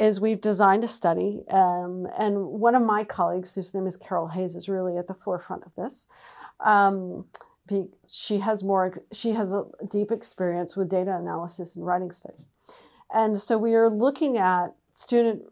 is 0.00 0.20
we've 0.20 0.40
designed 0.40 0.82
a 0.82 0.88
study, 0.88 1.42
um, 1.50 2.08
and 2.18 2.46
one 2.46 2.74
of 2.74 2.82
my 2.82 3.04
colleagues, 3.04 3.54
whose 3.54 3.74
name 3.74 3.86
is 3.86 3.96
Carol 3.96 4.28
Hayes, 4.28 4.56
is 4.56 4.68
really 4.68 4.96
at 4.96 5.06
the 5.06 5.14
forefront 5.14 5.64
of 5.64 5.74
this. 5.76 6.08
Um, 6.60 7.26
she 8.08 8.38
has 8.38 8.64
more. 8.64 9.02
She 9.12 9.32
has 9.32 9.52
a 9.52 9.66
deep 9.88 10.10
experience 10.10 10.76
with 10.76 10.88
data 10.88 11.16
analysis 11.16 11.76
and 11.76 11.86
writing 11.86 12.10
studies, 12.10 12.48
and 13.14 13.40
so 13.40 13.58
we 13.58 13.74
are 13.74 13.88
looking 13.88 14.38
at 14.38 14.74
student 14.92 15.42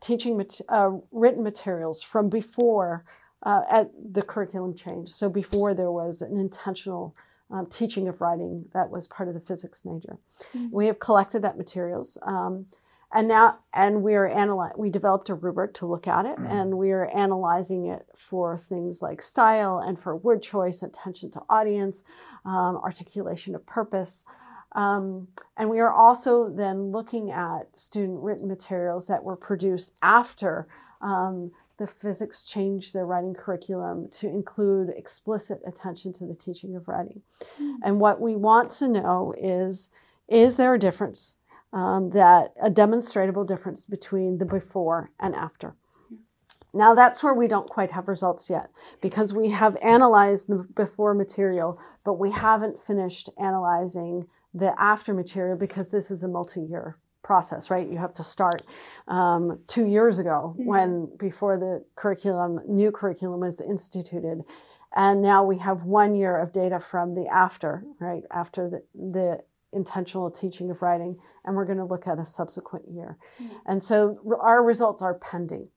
teaching 0.00 0.44
uh, 0.68 0.90
written 1.12 1.42
materials 1.44 2.02
from 2.02 2.28
before 2.28 3.04
uh, 3.42 3.62
at 3.70 3.90
the 4.12 4.22
curriculum 4.22 4.74
change. 4.74 5.10
So 5.10 5.28
before 5.28 5.74
there 5.74 5.92
was 5.92 6.22
an 6.22 6.40
intentional 6.40 7.14
um, 7.50 7.66
teaching 7.66 8.08
of 8.08 8.20
writing 8.20 8.64
that 8.72 8.90
was 8.90 9.06
part 9.06 9.28
of 9.28 9.34
the 9.34 9.40
physics 9.40 9.84
major. 9.84 10.18
Mhm. 10.54 10.70
We 10.72 10.86
have 10.86 10.98
collected 10.98 11.42
that 11.42 11.56
materials. 11.56 12.18
Um, 12.22 12.66
and 13.12 13.28
now, 13.28 13.58
and 13.72 14.02
we 14.02 14.14
are 14.14 14.28
analyzing. 14.28 14.76
We 14.78 14.90
developed 14.90 15.28
a 15.30 15.34
rubric 15.34 15.74
to 15.74 15.86
look 15.86 16.06
at 16.06 16.26
it, 16.26 16.38
and 16.38 16.76
we 16.76 16.90
are 16.90 17.06
analyzing 17.16 17.86
it 17.86 18.06
for 18.14 18.56
things 18.58 19.00
like 19.00 19.22
style 19.22 19.78
and 19.78 19.98
for 19.98 20.14
word 20.16 20.42
choice, 20.42 20.82
attention 20.82 21.30
to 21.32 21.42
audience, 21.48 22.04
um, 22.44 22.76
articulation 22.76 23.54
of 23.54 23.64
purpose, 23.66 24.26
um, 24.72 25.28
and 25.56 25.70
we 25.70 25.80
are 25.80 25.92
also 25.92 26.48
then 26.48 26.92
looking 26.92 27.30
at 27.30 27.78
student 27.78 28.22
written 28.22 28.48
materials 28.48 29.06
that 29.06 29.24
were 29.24 29.36
produced 29.36 29.94
after 30.02 30.68
um, 31.00 31.52
the 31.78 31.86
physics 31.86 32.44
changed 32.44 32.92
their 32.92 33.06
writing 33.06 33.34
curriculum 33.34 34.08
to 34.10 34.28
include 34.28 34.90
explicit 34.90 35.60
attention 35.66 36.12
to 36.12 36.26
the 36.26 36.34
teaching 36.34 36.76
of 36.76 36.88
writing. 36.88 37.22
And 37.82 38.00
what 38.00 38.20
we 38.20 38.36
want 38.36 38.70
to 38.72 38.88
know 38.88 39.32
is 39.40 39.90
is 40.26 40.58
there 40.58 40.74
a 40.74 40.78
difference, 40.78 41.38
um, 41.72 42.10
that 42.10 42.52
a 42.62 42.70
demonstrable 42.70 43.44
difference 43.44 43.84
between 43.84 44.38
the 44.38 44.44
before 44.44 45.10
and 45.20 45.34
after? 45.34 45.76
Now 46.74 46.94
that's 46.94 47.22
where 47.22 47.34
we 47.34 47.48
don't 47.48 47.68
quite 47.68 47.92
have 47.92 48.08
results 48.08 48.50
yet 48.50 48.70
because 49.00 49.32
we 49.32 49.50
have 49.50 49.76
analyzed 49.82 50.48
the 50.48 50.66
before 50.74 51.14
material, 51.14 51.80
but 52.04 52.14
we 52.14 52.30
haven't 52.30 52.78
finished 52.78 53.30
analyzing 53.38 54.26
the 54.52 54.74
after 54.80 55.14
material 55.14 55.56
because 55.56 55.90
this 55.90 56.10
is 56.10 56.22
a 56.22 56.28
multi-year 56.28 56.98
process, 57.22 57.70
right? 57.70 57.88
You 57.88 57.98
have 57.98 58.14
to 58.14 58.22
start 58.22 58.62
um, 59.06 59.60
two 59.66 59.86
years 59.86 60.18
ago 60.18 60.54
when 60.56 61.10
before 61.18 61.58
the 61.58 61.84
curriculum, 61.94 62.60
new 62.66 62.90
curriculum 62.90 63.40
was 63.40 63.60
instituted. 63.60 64.42
And 64.94 65.20
now 65.20 65.44
we 65.44 65.58
have 65.58 65.84
one 65.84 66.14
year 66.14 66.38
of 66.38 66.52
data 66.52 66.78
from 66.78 67.14
the 67.14 67.26
after, 67.26 67.84
right? 68.00 68.22
After 68.30 68.70
the, 68.70 68.82
the 68.94 69.40
intentional 69.72 70.30
teaching 70.30 70.70
of 70.70 70.82
writing. 70.82 71.16
And 71.44 71.56
we're 71.56 71.64
going 71.64 71.78
to 71.78 71.84
look 71.84 72.06
at 72.06 72.18
a 72.18 72.24
subsequent 72.24 72.86
year. 72.90 73.16
And 73.66 73.82
so 73.82 74.18
our 74.40 74.62
results 74.62 75.02
are 75.02 75.14
pending. 75.14 75.68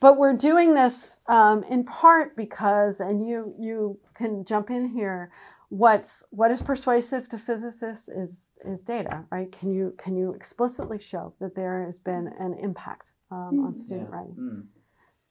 But 0.00 0.18
we're 0.18 0.36
doing 0.36 0.74
this 0.74 1.20
um, 1.26 1.62
in 1.64 1.84
part 1.84 2.36
because, 2.36 3.00
and 3.00 3.26
you 3.26 3.54
you 3.58 3.98
can 4.14 4.44
jump 4.44 4.70
in 4.70 4.88
here. 4.88 5.30
What's 5.70 6.22
what 6.30 6.50
is 6.50 6.60
persuasive 6.60 7.28
to 7.30 7.38
physicists 7.38 8.08
is 8.08 8.52
is 8.64 8.82
data, 8.84 9.24
right? 9.30 9.50
Can 9.50 9.72
you 9.72 9.94
can 9.96 10.14
you 10.16 10.32
explicitly 10.34 11.00
show 11.00 11.32
that 11.40 11.54
there 11.54 11.82
has 11.84 11.98
been 11.98 12.28
an 12.38 12.54
impact 12.62 13.12
um, 13.30 13.64
on 13.66 13.74
student 13.74 14.08
Yeah. 14.10 14.16
writing? 14.16 14.34
Mm. 14.34 14.66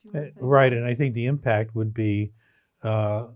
you 0.04 0.12
wanna 0.14 0.28
Uh. 0.28 0.32
Right, 0.46 0.74
and 0.74 0.86
I 0.86 0.94
think 0.96 1.14
the 1.14 1.26
impact 1.28 1.76
would 1.76 1.94
be 1.94 2.34
uh, 2.82 3.28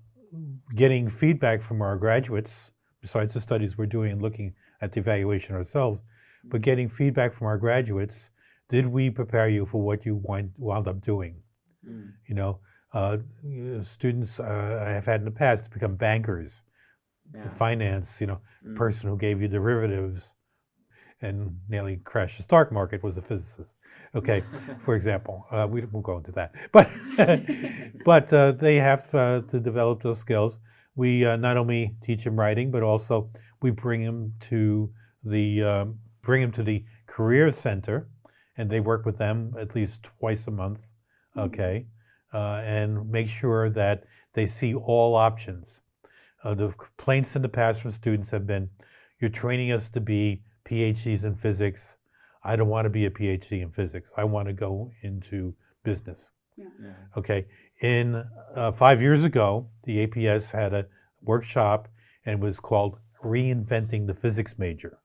getting 0.75 1.09
feedback 1.09 1.61
from 1.61 1.81
our 1.81 1.95
graduates, 1.97 2.71
besides 3.01 3.33
the 3.33 3.39
studies 3.39 3.77
we're 3.77 3.85
doing 3.85 4.11
and 4.11 4.21
looking 4.21 4.53
at 4.81 4.91
the 4.91 4.99
evaluation 4.99 5.55
ourselves, 5.55 6.01
but 6.45 6.61
getting 6.61 6.89
feedback 6.89 7.33
from 7.33 7.47
our 7.47 7.57
graduates. 7.57 8.29
Did 8.69 8.87
we 8.87 9.09
prepare 9.09 9.49
you 9.49 9.65
for 9.65 9.81
what 9.81 10.05
you 10.05 10.15
wind, 10.15 10.51
wound 10.57 10.87
up 10.87 11.01
doing? 11.01 11.41
Mm. 11.87 12.11
You 12.27 12.35
know, 12.35 12.59
uh, 12.93 13.17
students 13.83 14.39
uh, 14.39 14.83
I 14.85 14.91
have 14.91 15.05
had 15.05 15.21
in 15.21 15.25
the 15.25 15.31
past 15.31 15.65
to 15.65 15.69
become 15.71 15.95
bankers, 15.95 16.63
Yeah. 17.33 17.47
finance. 17.49 18.21
You 18.21 18.27
know, 18.27 18.41
Mm. 18.65 18.75
person 18.75 19.09
who 19.09 19.17
gave 19.17 19.41
you 19.41 19.47
derivatives 19.47 20.35
and 21.21 21.59
nearly 21.67 21.97
crashed 21.97 22.37
the 22.37 22.43
stock 22.43 22.71
market 22.71 23.03
was 23.03 23.17
a 23.17 23.21
physicist. 23.21 23.75
Okay, 24.15 24.41
for 24.85 24.95
example, 24.95 25.45
uh, 25.51 25.67
we 25.69 25.81
won't 25.85 26.05
go 26.05 26.17
into 26.17 26.31
that, 26.33 26.53
but 26.71 26.87
but 28.05 28.31
uh, 28.33 28.51
they 28.53 28.75
have 28.77 29.13
uh, 29.13 29.41
to 29.49 29.59
develop 29.59 30.01
those 30.01 30.19
skills. 30.19 30.59
We 30.95 31.25
uh, 31.25 31.37
not 31.37 31.57
only 31.57 31.95
teach 32.01 32.23
them 32.23 32.39
writing, 32.39 32.71
but 32.71 32.83
also 32.83 33.31
we 33.61 33.71
bring 33.71 34.03
them 34.03 34.33
to 34.41 34.91
the 35.23 35.63
um, 35.63 35.99
bring 36.21 36.41
them 36.41 36.51
to 36.53 36.63
the 36.63 36.85
career 37.07 37.51
center, 37.51 38.09
and 38.57 38.69
they 38.69 38.79
work 38.79 39.05
with 39.05 39.17
them 39.17 39.53
at 39.57 39.75
least 39.75 40.03
twice 40.03 40.47
a 40.47 40.51
month. 40.51 40.85
Okay, 41.37 41.87
uh, 42.33 42.61
and 42.65 43.09
make 43.09 43.27
sure 43.27 43.69
that 43.69 44.03
they 44.33 44.45
see 44.45 44.73
all 44.73 45.15
options. 45.15 45.81
Uh, 46.43 46.53
the 46.53 46.69
complaints 46.69 47.35
in 47.35 47.41
the 47.41 47.49
past 47.49 47.81
from 47.81 47.91
students 47.91 48.31
have 48.31 48.47
been, 48.47 48.69
"You're 49.19 49.29
training 49.29 49.71
us 49.71 49.89
to 49.89 50.01
be 50.01 50.43
PhDs 50.65 51.23
in 51.23 51.35
physics. 51.35 51.95
I 52.43 52.55
don't 52.55 52.69
want 52.69 52.85
to 52.85 52.89
be 52.89 53.05
a 53.05 53.11
PhD 53.11 53.61
in 53.61 53.71
physics. 53.71 54.11
I 54.17 54.23
want 54.23 54.47
to 54.47 54.53
go 54.53 54.91
into 55.01 55.55
business." 55.83 56.31
Yeah. 56.81 56.93
Okay. 57.17 57.47
In 57.81 58.23
uh, 58.55 58.71
five 58.71 59.01
years 59.01 59.23
ago, 59.23 59.69
the 59.83 60.05
APS 60.05 60.51
had 60.51 60.73
a 60.73 60.87
workshop 61.21 61.87
and 62.25 62.41
it 62.41 62.45
was 62.45 62.59
called 62.59 62.99
Reinventing 63.23 64.07
the 64.07 64.13
Physics 64.13 64.57
Major, 64.57 64.99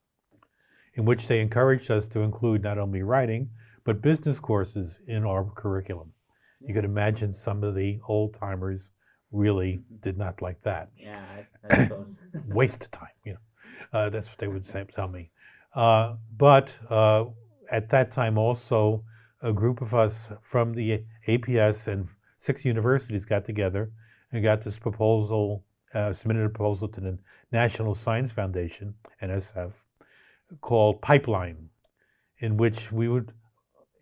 in 0.95 1.05
which 1.05 1.27
they 1.27 1.41
encouraged 1.41 1.91
us 1.91 2.07
to 2.09 2.21
include 2.21 2.63
not 2.63 2.79
only 2.79 3.03
writing, 3.03 3.51
but 3.85 4.03
business 4.03 4.41
courses 4.41 5.01
in 5.07 5.25
our 5.25 5.45
curriculum. 5.45 6.13
You 6.61 6.75
could 6.75 6.85
imagine 6.85 7.33
some 7.35 7.63
of 7.63 7.75
the 7.75 8.01
old 8.09 8.35
timers 8.35 8.91
really 9.31 9.83
did 10.01 10.17
not 10.17 10.41
like 10.41 10.63
that. 10.63 10.91
Yeah, 10.97 11.23
I, 11.71 11.75
I 11.75 11.85
suppose. 11.85 12.19
Waste 12.49 12.85
of 12.85 12.91
time, 12.91 13.09
you 13.25 13.35
know. 13.35 13.39
Uh, 13.93 14.09
that's 14.11 14.29
what 14.29 14.39
they 14.39 14.49
would 14.49 14.65
say, 14.65 14.85
tell 14.95 15.09
me. 15.09 15.31
Uh, 15.75 16.15
but 16.37 16.77
uh, 16.89 17.25
at 17.71 17.91
that 17.91 18.11
time, 18.11 18.39
also, 18.39 19.05
a 19.45 19.53
group 19.53 19.83
of 19.83 19.95
us 19.95 20.33
from 20.41 20.73
the 20.73 21.05
APS 21.29 21.87
and 21.87 22.09
six 22.39 22.65
universities 22.65 23.27
got 23.27 23.45
together 23.45 23.93
and 24.33 24.43
got 24.43 24.63
this 24.63 24.79
proposal, 24.79 25.63
uh, 25.93 26.15
submitted 26.15 26.47
a 26.47 26.49
proposal 26.49 26.89
to 26.89 27.01
the 27.01 27.19
National 27.53 27.95
Science 27.95 28.33
Foundation, 28.33 28.95
NSF, 29.23 29.75
called 30.63 31.03
Pipeline, 31.03 31.69
in 32.39 32.57
which 32.57 32.91
we 32.91 33.07
would, 33.07 33.33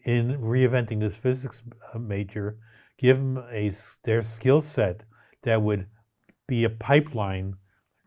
in 0.05 0.39
reinventing 0.41 1.01
this 1.01 1.19
physics 1.19 1.61
uh, 1.93 1.99
major, 1.99 2.57
give 2.97 3.19
them 3.19 3.45
a, 3.51 3.73
their 4.05 4.23
skill 4.23 4.61
set 4.61 5.03
that 5.43 5.61
would 5.61 5.87
be 6.47 6.63
a 6.63 6.71
pipeline 6.71 7.57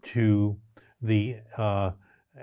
to 0.04 0.58
the 1.02 1.36
uh, 1.58 1.92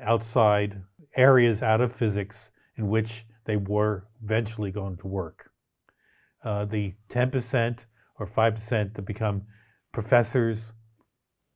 outside 0.01 0.83
areas 1.17 1.63
out 1.63 1.81
of 1.81 1.93
physics 1.93 2.51
in 2.77 2.89
which 2.89 3.25
they 3.45 3.57
were 3.57 4.07
eventually 4.23 4.71
going 4.71 4.97
to 4.99 5.07
work. 5.07 5.51
Uh, 6.45 6.65
the 6.65 6.95
10% 7.09 7.87
or 8.19 8.27
5% 8.27 8.95
to 8.95 9.03
become 9.03 9.43
professors, 9.93 10.73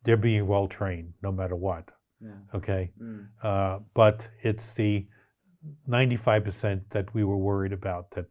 they're 0.05 0.17
being 0.17 0.47
well 0.47 0.69
trained 0.69 1.15
no 1.23 1.33
matter 1.33 1.57
what. 1.57 1.91
Yeah. 2.21 2.31
Okay. 2.55 2.93
Mm. 3.01 3.29
Uh, 3.43 3.81
but 3.95 4.29
it's 4.43 4.73
the 4.73 5.07
95% 5.89 6.83
that 6.91 7.13
we 7.15 7.25
were 7.25 7.37
worried 7.37 7.73
about 7.73 8.11
that 8.13 8.27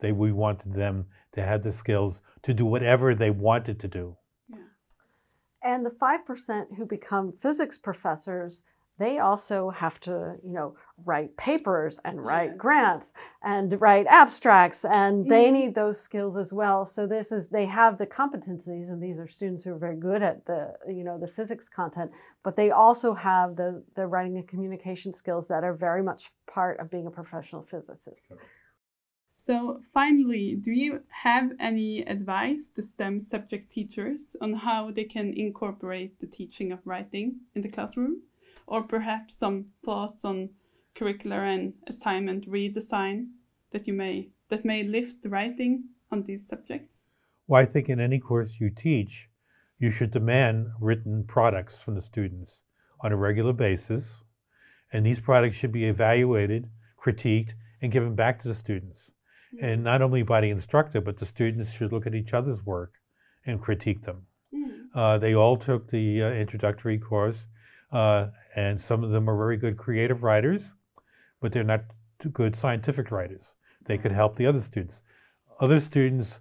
they, 0.00 0.12
we 0.12 0.32
wanted 0.32 0.72
them 0.72 1.06
to 1.32 1.42
have 1.42 1.62
the 1.62 1.72
skills 1.72 2.20
to 2.42 2.52
do 2.52 2.66
whatever 2.66 3.14
they 3.14 3.30
wanted 3.30 3.80
to 3.80 3.88
do. 3.88 4.16
Yeah. 4.48 4.58
And 5.62 5.84
the 5.84 5.90
5% 5.90 6.76
who 6.76 6.84
become 6.84 7.32
physics 7.40 7.78
professors, 7.78 8.62
they 8.98 9.18
also 9.18 9.70
have 9.70 9.98
to, 10.00 10.36
you 10.44 10.52
know, 10.52 10.76
write 11.04 11.36
papers 11.36 11.98
and 12.04 12.24
write 12.24 12.50
Yes. 12.50 12.58
grants 12.58 13.12
and 13.42 13.80
write 13.80 14.06
abstracts 14.06 14.84
and 14.84 15.26
they 15.26 15.48
Mhm. 15.48 15.52
need 15.52 15.74
those 15.74 16.00
skills 16.00 16.36
as 16.36 16.52
well. 16.52 16.86
So 16.86 17.06
this 17.06 17.32
is 17.32 17.48
they 17.50 17.66
have 17.66 17.98
the 17.98 18.06
competencies 18.06 18.90
and 18.90 19.02
these 19.02 19.18
are 19.18 19.26
students 19.26 19.64
who 19.64 19.72
are 19.74 19.78
very 19.78 19.96
good 19.96 20.22
at 20.22 20.44
the, 20.46 20.76
you 20.86 21.02
know, 21.02 21.18
the 21.18 21.26
physics 21.26 21.68
content, 21.68 22.12
but 22.44 22.54
they 22.54 22.70
also 22.70 23.14
have 23.14 23.56
the 23.56 23.82
the 23.94 24.06
writing 24.06 24.36
and 24.36 24.46
communication 24.46 25.12
skills 25.12 25.48
that 25.48 25.64
are 25.64 25.74
very 25.74 26.02
much 26.02 26.32
part 26.46 26.78
of 26.78 26.88
being 26.90 27.06
a 27.06 27.10
professional 27.10 27.62
physicist. 27.62 28.32
So, 29.46 29.82
finally, 29.92 30.54
do 30.54 30.70
you 30.70 31.02
have 31.10 31.52
any 31.58 32.00
advice 32.02 32.70
to 32.70 32.80
STEM 32.82 33.20
subject 33.20 33.70
teachers 33.70 34.36
on 34.40 34.54
how 34.54 34.90
they 34.90 35.04
can 35.04 35.34
incorporate 35.34 36.18
the 36.20 36.26
teaching 36.26 36.72
of 36.72 36.86
writing 36.86 37.40
in 37.54 37.60
the 37.62 37.68
classroom? 37.68 38.22
Or 38.66 38.82
perhaps 38.82 39.36
some 39.36 39.66
thoughts 39.84 40.24
on 40.24 40.50
curricular 40.94 41.42
and 41.54 41.74
assignment 41.86 42.48
redesign 42.48 43.26
that 43.72 43.86
you 43.86 43.92
may 43.92 44.30
that 44.48 44.64
may 44.64 44.82
lift 44.82 45.22
the 45.22 45.28
writing 45.28 45.84
on 46.10 46.22
these 46.22 46.46
subjects? 46.46 47.06
Well, 47.46 47.60
I 47.60 47.66
think 47.66 47.88
in 47.88 48.00
any 48.00 48.18
course 48.18 48.60
you 48.60 48.70
teach, 48.70 49.28
you 49.78 49.90
should 49.90 50.12
demand 50.12 50.68
written 50.80 51.24
products 51.24 51.82
from 51.82 51.94
the 51.94 52.00
students 52.00 52.62
on 53.00 53.12
a 53.12 53.16
regular 53.16 53.52
basis. 53.52 54.22
And 54.92 55.04
these 55.04 55.20
products 55.20 55.56
should 55.56 55.72
be 55.72 55.86
evaluated, 55.86 56.70
critiqued, 57.02 57.54
and 57.82 57.92
given 57.92 58.14
back 58.14 58.38
to 58.40 58.48
the 58.48 58.54
students. 58.54 59.10
And 59.60 59.84
not 59.84 60.02
only 60.02 60.22
by 60.22 60.40
the 60.40 60.50
instructor, 60.50 61.00
but 61.00 61.18
the 61.18 61.26
students 61.26 61.72
should 61.72 61.92
look 61.92 62.06
at 62.06 62.14
each 62.14 62.32
other's 62.32 62.64
work 62.64 62.94
and 63.44 63.60
critique 63.60 64.02
them. 64.02 64.26
Mm. 64.54 64.84
Uh, 64.94 65.18
they 65.18 65.34
all 65.34 65.56
took 65.56 65.90
the 65.90 66.22
uh, 66.22 66.30
introductory 66.30 66.98
course, 66.98 67.46
uh, 67.94 68.26
and 68.56 68.80
some 68.80 69.04
of 69.04 69.10
them 69.10 69.30
are 69.30 69.36
very 69.36 69.56
good 69.56 69.78
creative 69.78 70.24
writers, 70.24 70.74
but 71.40 71.52
they're 71.52 71.62
not 71.62 71.84
good 72.32 72.56
scientific 72.56 73.10
writers. 73.10 73.54
They 73.86 73.96
could 73.98 74.12
help 74.12 74.36
the 74.36 74.46
other 74.46 74.60
students. 74.60 75.00
Other 75.60 75.78
students 75.78 76.40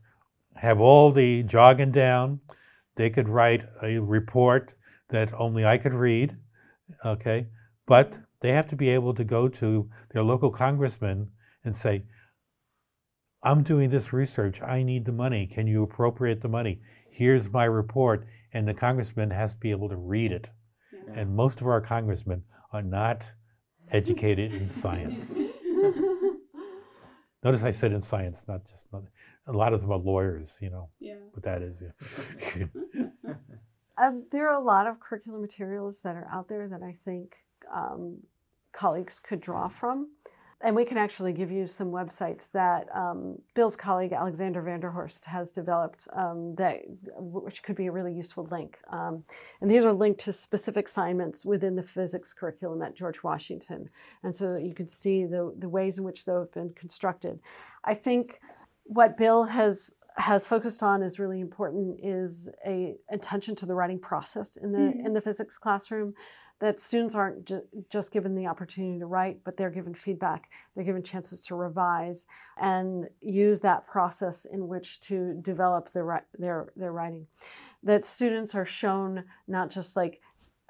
have 0.55 0.79
all 0.79 1.11
the 1.11 1.43
jargon 1.43 1.91
down. 1.91 2.41
They 2.95 3.09
could 3.09 3.29
write 3.29 3.63
a 3.83 3.99
report 3.99 4.73
that 5.09 5.31
only 5.33 5.63
I 5.63 5.77
could 5.77 5.93
read, 5.93 6.37
okay? 7.05 7.47
But 7.85 8.17
they 8.39 8.51
have 8.51 8.67
to 8.69 8.75
be 8.75 8.89
able 8.89 9.13
to 9.13 9.23
go 9.23 9.47
to 9.47 9.89
their 10.11 10.23
local 10.23 10.49
congressman 10.49 11.29
and 11.63 11.75
say, 11.75 12.05
I'm 13.43 13.61
doing 13.61 13.89
this 13.91 14.11
research. 14.11 14.61
I 14.61 14.83
need 14.83 15.05
the 15.05 15.11
money. 15.11 15.45
Can 15.45 15.67
you 15.67 15.83
appropriate 15.83 16.41
the 16.41 16.47
money? 16.47 16.81
Here's 17.11 17.51
my 17.51 17.65
report. 17.65 18.25
And 18.53 18.67
the 18.67 18.73
congressman 18.73 19.31
has 19.31 19.53
to 19.53 19.59
be 19.59 19.71
able 19.71 19.89
to 19.89 19.95
read 19.95 20.31
it. 20.31 20.49
Yeah. 21.07 21.19
And 21.19 21.35
most 21.35 21.61
of 21.61 21.67
our 21.67 21.81
congressmen 21.81 22.43
are 22.71 22.81
not 22.81 23.31
educated 23.91 24.53
in 24.53 24.67
science. 24.67 25.39
Notice 27.43 27.63
I 27.63 27.71
said 27.71 27.91
in 27.91 28.01
science, 28.01 28.43
not 28.47 28.65
just 28.65 28.91
not, 28.93 29.03
a 29.47 29.51
lot 29.51 29.73
of 29.73 29.81
them 29.81 29.91
are 29.91 29.97
lawyers, 29.97 30.59
you 30.61 30.69
know 30.69 30.89
Yeah. 30.99 31.15
what 31.33 31.43
that 31.43 31.61
is. 31.61 31.83
Yeah. 32.57 32.65
Um, 33.95 34.25
there 34.31 34.49
are 34.49 34.59
a 34.59 34.63
lot 34.63 34.87
of 34.87 34.95
curricular 34.99 35.39
materials 35.39 35.99
that 36.01 36.15
are 36.15 36.27
out 36.31 36.47
there 36.47 36.67
that 36.67 36.81
I 36.81 36.97
think 37.05 37.35
um, 37.73 38.17
colleagues 38.71 39.19
could 39.19 39.39
draw 39.39 39.67
from. 39.67 40.07
And 40.65 40.77
we 40.77 40.85
can 40.85 40.97
actually 40.97 41.33
give 41.33 41.51
you 41.51 41.67
some 41.67 41.91
websites 41.91 42.49
that 42.51 42.87
um, 42.95 43.37
Bill's 43.53 43.75
colleague 43.75 44.13
Alexander 44.13 44.61
van 44.61 44.79
der 44.79 44.91
Horst 44.91 45.25
has 45.25 45.51
developed 45.51 46.07
um, 46.13 46.55
that 46.55 46.79
which 47.17 47.63
could 47.63 47.75
be 47.75 47.87
a 47.87 47.91
really 47.91 48.13
useful 48.13 48.47
link. 48.49 48.77
Um, 48.89 49.25
and 49.59 49.69
these 49.69 49.83
are 49.83 49.91
linked 49.91 50.21
to 50.21 50.31
specific 50.31 50.87
assignments 50.87 51.43
within 51.43 51.75
the 51.75 51.83
physics 51.83 52.31
curriculum 52.31 52.81
at 52.81 52.95
George 52.95 53.23
Washington. 53.23 53.89
And 54.23 54.33
so 54.33 54.53
that 54.53 54.63
you 54.63 54.73
can 54.73 54.87
see 54.87 55.25
the, 55.25 55.53
the 55.59 55.67
ways 55.67 55.97
in 55.97 56.05
which 56.05 56.23
they've 56.23 56.51
been 56.53 56.73
constructed. 56.75 57.41
I 57.83 57.93
think 57.95 58.39
what 58.85 59.17
Bill 59.17 59.43
has 59.43 59.93
has 60.15 60.45
focused 60.45 60.83
on 60.83 61.01
is 61.01 61.17
really 61.17 61.41
important 61.41 61.99
is 62.03 62.47
a 62.67 62.95
attention 63.09 63.55
to 63.55 63.65
the 63.65 63.73
writing 63.73 63.97
process 63.99 64.57
in 64.57 64.71
the 64.71 64.77
Mhm. 64.77 65.05
in 65.07 65.13
the 65.13 65.21
physics 65.21 65.57
classroom 65.57 66.13
that 66.63 66.79
students 66.79 67.13
aren't 67.13 67.45
ju- 67.45 67.67
just 67.89 68.11
given 68.11 68.35
the 68.35 68.47
opportunity 68.47 68.99
to 68.99 69.05
write 69.05 69.37
but 69.43 69.57
they're 69.57 69.69
given 69.69 69.93
feedback 69.93 70.49
they're 70.73 70.83
given 70.83 71.03
chances 71.03 71.41
to 71.41 71.55
revise 71.55 72.25
and 72.61 73.07
use 73.21 73.59
that 73.59 73.85
process 73.85 74.45
in 74.45 74.67
which 74.67 74.99
to 75.01 75.33
develop 75.41 75.91
their 75.93 76.25
their 76.39 76.71
their 76.75 76.91
writing 76.91 77.27
that 77.83 78.05
students 78.05 78.55
are 78.55 78.65
shown 78.65 79.23
not 79.47 79.69
just 79.69 79.95
like 79.95 80.21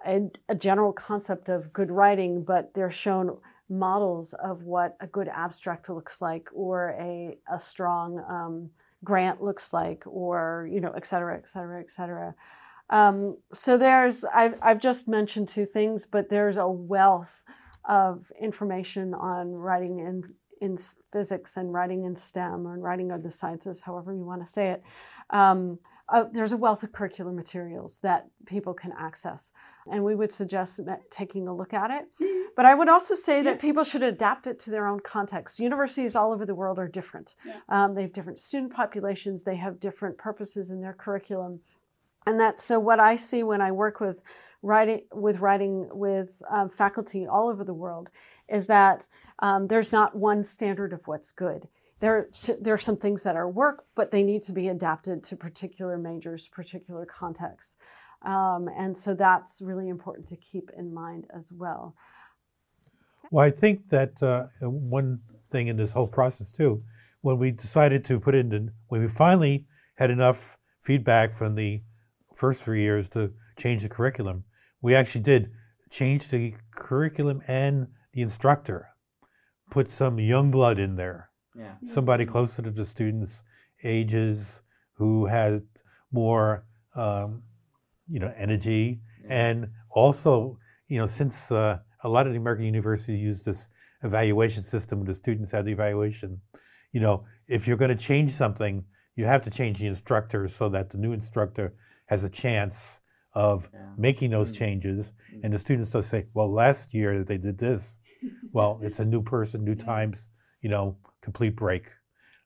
a, 0.06 0.22
a 0.50 0.56
general 0.56 0.92
concept 0.92 1.48
of 1.50 1.72
good 1.72 1.92
writing 1.92 2.44
but 2.44 2.74
they're 2.74 2.92
shown 2.92 3.38
models 3.70 4.34
of 4.34 4.64
what 4.64 4.96
a 5.00 5.08
good 5.08 5.28
abstract 5.28 5.90
looks 5.90 6.22
like 6.22 6.50
or 6.54 6.96
a, 7.00 7.38
a 7.52 7.60
strong 7.60 8.20
um, 8.30 8.70
grant 9.04 9.42
looks 9.42 9.74
like, 9.74 10.04
or 10.06 10.68
you 10.72 10.80
know, 10.80 10.92
et 10.96 11.06
cetera, 11.06 11.36
et 11.38 11.50
cetera, 11.50 11.80
et 11.80 11.92
cetera. 11.92 12.34
Um, 12.90 13.38
so 13.54 13.78
there's 13.78 14.26
I've 14.26 14.56
I've 14.62 14.80
just 14.80 15.08
mentioned 15.08 15.50
two 15.50 15.66
things, 15.66 16.06
but 16.06 16.30
there's 16.30 16.58
a 16.58 16.68
wealth 16.68 17.42
of 17.86 18.32
information 18.40 19.14
on 19.14 19.52
writing 19.52 20.00
in 20.00 20.34
in 20.62 20.78
physics 21.12 21.58
and 21.58 21.74
writing 21.74 22.06
in 22.06 22.16
STEM 22.16 22.68
or 22.68 22.78
writing 22.80 23.12
of 23.12 23.24
the 23.24 23.32
sciences, 23.32 23.82
however 23.82 24.14
you 24.14 24.24
want 24.24 24.46
to 24.46 24.52
say 24.52 24.70
it. 24.70 24.84
Um, 25.30 25.80
uh, 26.10 26.26
there's 26.32 26.52
a 26.52 26.58
wealth 26.58 26.84
of 26.84 26.92
curricular 26.92 27.34
materials 27.34 28.00
that 28.02 28.28
people 28.46 28.74
can 28.74 28.92
access, 29.00 29.54
and 29.92 30.04
we 30.04 30.16
would 30.16 30.32
suggest 30.32 30.82
taking 31.10 31.48
a 31.48 31.56
look 31.56 31.74
at 31.74 31.92
it. 31.92 32.06
Mm-hmm. 32.22 32.42
But 32.56 32.66
I 32.66 32.76
would 32.76 32.90
also 32.90 33.16
say 33.16 33.42
that 33.42 33.60
people 33.60 33.84
should 33.84 34.04
adapt 34.04 34.46
it 34.46 34.60
to 34.60 34.70
their 34.70 34.86
own 34.86 35.00
context. 35.00 35.60
Universities 35.60 36.16
all 36.16 36.32
over 36.32 36.46
the 36.46 36.54
world 36.54 36.78
are 36.78 36.88
different. 36.88 37.36
Yeah. 37.46 37.56
Um, 37.70 37.96
they 37.96 38.04
have 38.04 38.14
different 38.14 38.40
student 38.40 38.74
populations. 38.74 39.44
They 39.44 39.56
have 39.56 39.80
different 39.80 40.18
purposes 40.18 40.70
in 40.70 40.82
their 40.82 40.94
curriculum, 40.94 41.62
and 42.26 42.40
that's 42.40 42.64
so. 42.64 42.80
What 42.80 43.00
I 43.00 43.16
see 43.16 43.44
when 43.44 43.62
I 43.62 43.72
work 43.72 44.00
with 44.00 44.22
writing 44.62 45.02
with 45.14 45.40
writing 45.40 45.90
with 45.92 46.42
um, 46.50 46.70
faculty 46.70 47.28
all 47.28 47.50
over 47.50 47.64
the 47.64 47.74
world 47.74 48.10
is 48.50 48.68
that 48.68 49.08
um, 49.40 49.68
there's 49.68 49.92
not 49.92 50.16
one 50.16 50.44
standard 50.44 50.94
of 50.94 51.02
what's 51.06 51.32
good. 51.32 51.68
There, 52.00 52.28
there 52.60 52.74
are 52.74 52.78
some 52.78 52.98
things 52.98 53.24
that 53.24 53.38
are 53.38 53.50
work, 53.50 53.86
but 53.96 54.12
they 54.12 54.24
need 54.24 54.44
to 54.44 54.52
be 54.52 54.68
adapted 54.68 55.24
to 55.24 55.38
particular 55.38 55.98
majors, 55.98 56.50
particular 56.50 57.06
contexts. 57.06 57.78
Um, 58.24 58.70
and 58.78 58.98
so 58.98 59.14
that's 59.14 59.62
really 59.62 59.90
important 59.90 60.28
to 60.30 60.36
keep 60.36 60.70
in 60.78 60.94
mind 60.94 61.28
as 61.36 61.52
well. 61.52 61.96
Well, 63.32 63.46
I 63.46 63.52
think 63.52 63.90
that 63.90 64.22
uh, 64.22 64.48
one 64.68 65.22
thing 65.50 65.68
in 65.68 65.78
this 65.78 65.92
whole 65.92 66.08
process 66.08 66.52
too, 66.52 66.84
when 67.22 67.38
we 67.38 67.52
decided 67.52 68.04
to 68.06 68.20
put 68.20 68.36
in, 68.36 68.72
when 68.88 69.02
we 69.02 69.08
finally 69.08 69.66
had 69.96 70.12
enough 70.12 70.58
feedback 70.82 71.34
from 71.34 71.56
the 71.56 71.82
first 72.44 72.62
three 72.62 72.82
years 72.82 73.08
to 73.08 73.32
change 73.58 73.84
the 73.84 73.88
curriculum, 73.88 74.44
we 74.82 74.94
actually 74.94 75.22
did 75.22 75.50
change 75.90 76.28
the 76.28 76.54
curriculum 76.76 77.42
and 77.48 77.88
the 78.12 78.22
instructor, 78.22 78.90
put 79.72 79.90
some 79.90 80.20
young 80.20 80.52
blood 80.52 80.78
in 80.78 80.98
there. 80.98 81.30
Yeah. 81.56 81.76
Somebody 81.86 82.26
closer 82.26 82.62
to 82.62 82.70
the 82.70 82.86
students' 82.86 83.44
ages 83.82 84.60
who 84.98 85.28
had 85.28 85.62
more, 86.12 86.66
um, 86.96 87.44
you 88.10 88.20
know, 88.20 88.34
energy, 88.36 89.00
yeah. 89.24 89.28
and 89.42 89.70
also, 89.90 90.60
you 90.90 91.00
know, 91.00 91.06
since 91.06 91.50
uh, 91.50 91.80
a 92.04 92.10
lot 92.10 92.28
of 92.28 92.34
the 92.34 92.40
American 92.40 92.66
universities 92.66 93.22
use 93.22 93.40
this 93.42 93.70
evaluation 94.04 94.64
system, 94.64 95.06
the 95.06 95.16
students 95.16 95.52
have 95.52 95.64
the 95.64 95.72
evaluation. 95.72 96.42
You 96.92 97.00
know, 97.00 97.24
if 97.48 97.68
you're 97.68 97.82
going 97.84 97.98
to 97.98 98.04
change 98.12 98.32
something, 98.32 98.84
you 99.16 99.24
have 99.34 99.44
to 99.44 99.50
change 99.50 99.80
the 99.80 99.88
instructor 99.88 100.50
so 100.50 100.68
that 100.76 100.90
the 100.90 100.98
new 100.98 101.14
instructor 101.14 101.74
has 102.14 102.24
a 102.24 102.30
chance 102.30 103.00
of 103.34 103.70
yeah. 103.74 103.80
making 103.98 104.30
those 104.32 104.50
mm-hmm. 104.50 104.64
changes. 104.64 105.12
Mm-hmm. 105.12 105.40
And 105.44 105.54
the 105.54 105.60
students 105.60 105.92
don't 105.92 106.04
say, 106.04 106.28
well, 106.34 106.52
last 106.52 106.94
year 106.94 107.24
they 107.24 107.38
did 107.38 107.58
this. 107.58 108.00
well, 108.52 108.80
it's 108.82 109.00
a 109.00 109.06
new 109.06 109.22
person, 109.22 109.64
new 109.64 109.76
times, 109.76 110.30
you 110.62 110.70
know, 110.70 110.98
complete 111.22 111.56
break. 111.56 111.90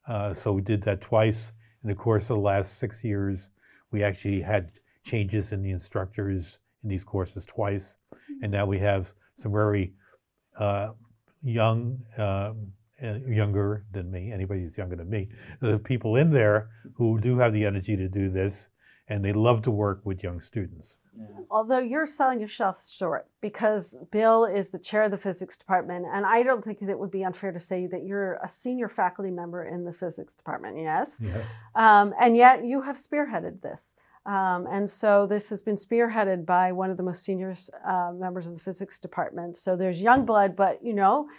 Uh, 0.07 0.33
so 0.33 0.53
we 0.53 0.61
did 0.61 0.81
that 0.83 1.01
twice 1.01 1.51
in 1.83 1.89
the 1.89 1.95
course 1.95 2.23
of 2.23 2.37
the 2.37 2.43
last 2.53 2.77
six 2.79 3.03
years. 3.03 3.49
We 3.91 4.03
actually 4.03 4.41
had 4.41 4.71
changes 5.03 5.51
in 5.51 5.61
the 5.61 5.71
instructors 5.71 6.59
in 6.83 6.89
these 6.89 7.03
courses 7.03 7.45
twice. 7.45 7.97
Mm-hmm. 8.13 8.43
And 8.43 8.51
now 8.51 8.65
we 8.65 8.79
have 8.79 9.13
some 9.37 9.51
very 9.51 9.93
uh, 10.57 10.91
young, 11.43 11.99
um, 12.17 12.71
younger 12.99 13.85
than 13.91 14.09
me, 14.09 14.31
anybody 14.31 14.61
who's 14.61 14.77
younger 14.77 14.95
than 14.95 15.09
me, 15.09 15.29
the 15.59 15.77
people 15.77 16.15
in 16.15 16.31
there 16.31 16.69
who 16.95 17.19
do 17.19 17.37
have 17.37 17.53
the 17.53 17.65
energy 17.65 17.95
to 17.97 18.07
do 18.07 18.29
this 18.29 18.69
and 19.09 19.23
they 19.23 19.33
love 19.33 19.61
to 19.63 19.71
work 19.71 20.01
with 20.03 20.23
young 20.23 20.41
students. 20.41 20.97
Yeah. 21.17 21.25
Although 21.49 21.79
you're 21.79 22.05
selling 22.05 22.39
yourself 22.39 22.83
short 22.89 23.27
because 23.41 23.97
Bill 24.11 24.45
is 24.45 24.69
the 24.69 24.77
chair 24.77 25.03
of 25.03 25.11
the 25.11 25.17
physics 25.17 25.57
department, 25.57 26.05
and 26.13 26.25
I 26.25 26.43
don't 26.43 26.63
think 26.63 26.81
it 26.81 26.99
would 26.99 27.09
be 27.09 27.23
unfair 27.23 27.51
to 27.51 27.59
say 27.59 27.87
that 27.87 28.05
you're 28.05 28.39
a 28.43 28.49
senior 28.49 28.89
faculty 28.89 29.31
member 29.31 29.65
in 29.65 29.83
the 29.83 29.93
physics 29.93 30.35
department, 30.35 30.77
yes? 30.77 31.17
yes. 31.19 31.43
Um, 31.73 32.13
and 32.19 32.37
yet 32.37 32.65
you 32.65 32.81
have 32.81 32.97
spearheaded 32.97 33.61
this. 33.61 33.95
Um, 34.27 34.67
and 34.69 34.89
so 34.89 35.25
this 35.25 35.49
has 35.49 35.61
been 35.61 35.75
spearheaded 35.75 36.45
by 36.45 36.73
one 36.73 36.91
of 36.91 36.97
the 36.97 37.03
most 37.03 37.23
senior 37.23 37.55
uh, 37.85 38.11
members 38.13 38.45
of 38.45 38.53
the 38.53 38.59
physics 38.59 38.99
department. 38.99 39.55
So 39.55 39.77
there's 39.77 40.01
young 40.01 40.25
blood, 40.25 40.55
but 40.55 40.83
you 40.83 40.93
know, 40.93 41.29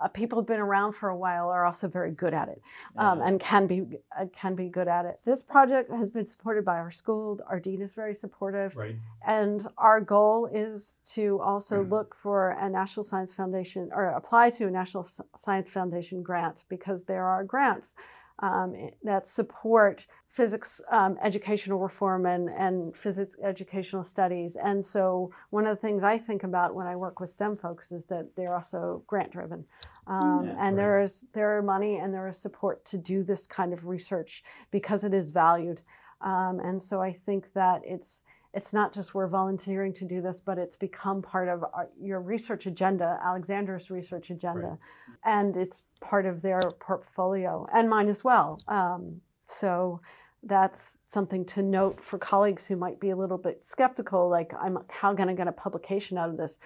uh, 0.00 0.08
people 0.08 0.38
have 0.38 0.46
been 0.46 0.60
around 0.60 0.92
for 0.92 1.08
a 1.08 1.16
while 1.16 1.50
are 1.50 1.66
also 1.66 1.88
very 1.88 2.12
good 2.12 2.32
at 2.32 2.48
it 2.48 2.62
um, 2.96 3.20
and 3.20 3.40
can 3.40 3.66
be 3.66 3.82
uh, 4.18 4.26
can 4.32 4.54
be 4.54 4.68
good 4.68 4.86
at 4.86 5.04
it. 5.04 5.18
This 5.24 5.42
project 5.42 5.90
has 5.90 6.10
been 6.10 6.24
supported 6.24 6.64
by 6.64 6.76
our 6.76 6.90
school. 6.90 7.40
Our 7.48 7.58
dean 7.58 7.82
is 7.82 7.94
very 7.94 8.14
supportive, 8.14 8.76
right. 8.76 8.96
and 9.26 9.66
our 9.76 10.00
goal 10.00 10.48
is 10.52 11.00
to 11.14 11.40
also 11.40 11.82
mm. 11.82 11.90
look 11.90 12.14
for 12.14 12.50
a 12.50 12.70
National 12.70 13.02
Science 13.02 13.32
Foundation 13.32 13.90
or 13.92 14.06
apply 14.06 14.50
to 14.50 14.68
a 14.68 14.70
National 14.70 15.08
Science 15.36 15.68
Foundation 15.68 16.22
grant 16.22 16.64
because 16.68 17.04
there 17.04 17.24
are 17.24 17.42
grants 17.42 17.94
um, 18.40 18.90
that 19.02 19.26
support 19.26 20.06
physics 20.30 20.80
um, 20.92 21.18
educational 21.22 21.78
reform 21.78 22.24
and, 22.26 22.48
and 22.48 22.96
physics 22.96 23.34
educational 23.42 24.04
studies. 24.04 24.56
And 24.56 24.84
so, 24.84 25.32
one 25.50 25.66
of 25.66 25.76
the 25.76 25.80
things 25.80 26.04
I 26.04 26.18
think 26.18 26.44
about 26.44 26.74
when 26.74 26.86
I 26.86 26.96
work 26.96 27.18
with 27.18 27.30
STEM 27.30 27.56
folks 27.56 27.90
is 27.90 28.06
that 28.06 28.36
they're 28.36 28.54
also 28.54 29.02
grant 29.06 29.32
driven. 29.32 29.64
Um, 30.06 30.44
yeah, 30.44 30.50
and 30.50 30.58
right. 30.58 30.76
there 30.76 31.00
is 31.00 31.26
there 31.34 31.58
are 31.58 31.62
money 31.62 31.96
and 31.96 32.14
there 32.14 32.28
is 32.28 32.38
support 32.38 32.84
to 32.86 32.98
do 32.98 33.22
this 33.22 33.46
kind 33.46 33.72
of 33.72 33.86
research 33.86 34.44
because 34.70 35.02
it 35.04 35.12
is 35.12 35.30
valued. 35.30 35.80
Um, 36.20 36.60
and 36.60 36.82
so 36.82 37.00
I 37.00 37.12
think 37.12 37.52
that 37.54 37.82
it's 37.84 38.22
it's 38.54 38.72
not 38.72 38.94
just 38.94 39.14
we're 39.14 39.28
volunteering 39.28 39.92
to 39.94 40.04
do 40.04 40.22
this, 40.22 40.40
but 40.40 40.58
it's 40.58 40.76
become 40.76 41.22
part 41.22 41.48
of 41.48 41.62
our, 41.62 41.88
your 42.00 42.20
research 42.20 42.66
agenda, 42.66 43.18
Alexander's 43.22 43.90
research 43.90 44.30
agenda, 44.30 44.68
right. 44.68 44.78
and 45.24 45.56
it's 45.56 45.84
part 46.00 46.26
of 46.26 46.42
their 46.42 46.60
portfolio 46.80 47.66
and 47.74 47.88
mine 47.90 48.08
as 48.08 48.24
well. 48.24 48.58
Um, 48.66 49.20
so 49.46 50.00
that's 50.42 50.98
something 51.08 51.44
to 51.44 51.62
note 51.62 52.02
for 52.02 52.18
colleagues 52.18 52.66
who 52.66 52.76
might 52.76 53.00
be 53.00 53.10
a 53.10 53.16
little 53.16 53.38
bit 53.38 53.64
skeptical 53.64 54.28
like 54.28 54.52
i'm 54.60 54.78
how 54.88 55.12
can 55.14 55.28
i 55.28 55.34
get 55.34 55.48
a 55.48 55.52
publication 55.52 56.16
out 56.16 56.30
of 56.30 56.36
this 56.36 56.58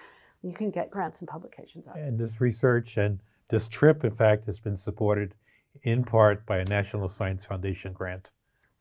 you 0.43 0.53
can 0.53 0.69
get 0.69 0.91
grants 0.91 1.19
and 1.19 1.27
publications 1.27 1.87
out 1.87 1.97
and 1.97 2.19
this 2.19 2.39
research 2.39 2.97
and 2.97 3.19
this 3.49 3.67
trip 3.67 4.03
in 4.03 4.11
fact 4.11 4.45
has 4.45 4.59
been 4.59 4.77
supported 4.77 5.33
in 5.81 6.03
part 6.03 6.45
by 6.45 6.59
a 6.59 6.65
national 6.65 7.07
science 7.07 7.45
foundation 7.45 7.93
grant 7.93 8.31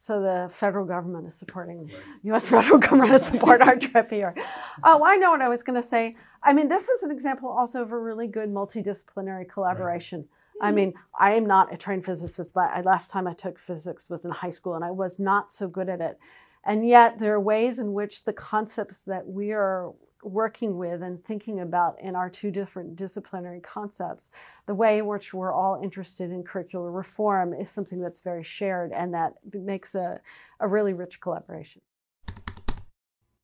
so 0.03 0.21
the 0.21 0.53
federal 0.53 0.85
government 0.85 1.29
is 1.29 1.35
supporting 1.37 1.89
right. 2.25 2.35
us 2.35 2.49
federal 2.49 2.79
government 2.87 3.13
is 3.13 3.25
support 3.25 3.63
our 3.63 3.77
trip 3.89 4.11
here 4.11 4.35
oh 4.83 5.05
i 5.05 5.15
know 5.15 5.31
what 5.31 5.41
i 5.41 5.49
was 5.49 5.63
going 5.63 5.81
to 5.81 5.87
say 5.87 6.17
i 6.43 6.53
mean 6.53 6.69
this 6.69 6.89
is 6.89 7.05
an 7.05 7.13
example 7.13 7.49
also 7.49 7.83
of 7.83 7.93
a 7.93 7.99
really 7.99 8.27
good 8.27 8.49
multidisciplinary 8.49 9.49
collaboration 9.49 10.19
right 10.21 10.29
I 10.61 10.71
mean, 10.71 10.95
I 11.19 11.33
am 11.33 11.45
not 11.45 11.75
a 11.75 11.77
trained 11.77 12.05
physicist, 12.05 12.55
but 12.55 12.71
I, 12.71 12.83
last 12.83 13.11
time 13.11 13.27
I 13.27 13.33
took 13.33 13.59
physics 13.59 14.09
was 14.09 14.25
in 14.25 14.31
high 14.31 14.51
school 14.51 14.75
and 14.75 14.85
I 14.85 14.93
was 14.93 15.19
not 15.19 15.53
so 15.53 15.67
good 15.67 15.89
at 15.89 16.01
it. 16.01 16.21
And 16.65 16.87
yet, 16.87 17.19
there 17.19 17.35
are 17.35 17.41
ways 17.41 17.81
in 17.81 17.95
which 17.95 18.23
the 18.23 18.33
concepts 18.33 19.03
that 19.05 19.27
we 19.27 19.51
are 19.51 19.93
working 20.23 20.77
with 20.77 21.03
and 21.03 21.25
thinking 21.25 21.61
about 21.61 22.01
in 22.01 22.15
our 22.15 22.31
two 22.31 22.51
different 22.51 22.97
disciplinary 22.97 23.61
concepts, 23.61 24.31
the 24.67 24.75
way 24.75 24.99
in 24.99 25.07
which 25.07 25.35
we're 25.35 25.53
all 25.53 25.81
interested 25.83 26.31
in 26.31 26.45
curricular 26.45 26.95
reform 26.95 27.53
is 27.53 27.71
something 27.71 28.01
that's 28.01 28.21
very 28.21 28.45
shared 28.45 28.93
and 28.93 29.13
that 29.15 29.35
makes 29.53 29.95
a, 29.95 30.21
a 30.61 30.69
really 30.69 30.93
rich 30.93 31.21
collaboration. 31.21 31.83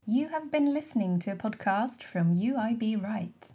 You 0.06 0.28
have 0.28 0.50
been 0.50 0.72
listening 0.72 1.18
to 1.20 1.32
a 1.32 1.36
podcast 1.36 2.02
from 2.02 2.38
UIB 2.38 3.02
Wright. 3.02 3.52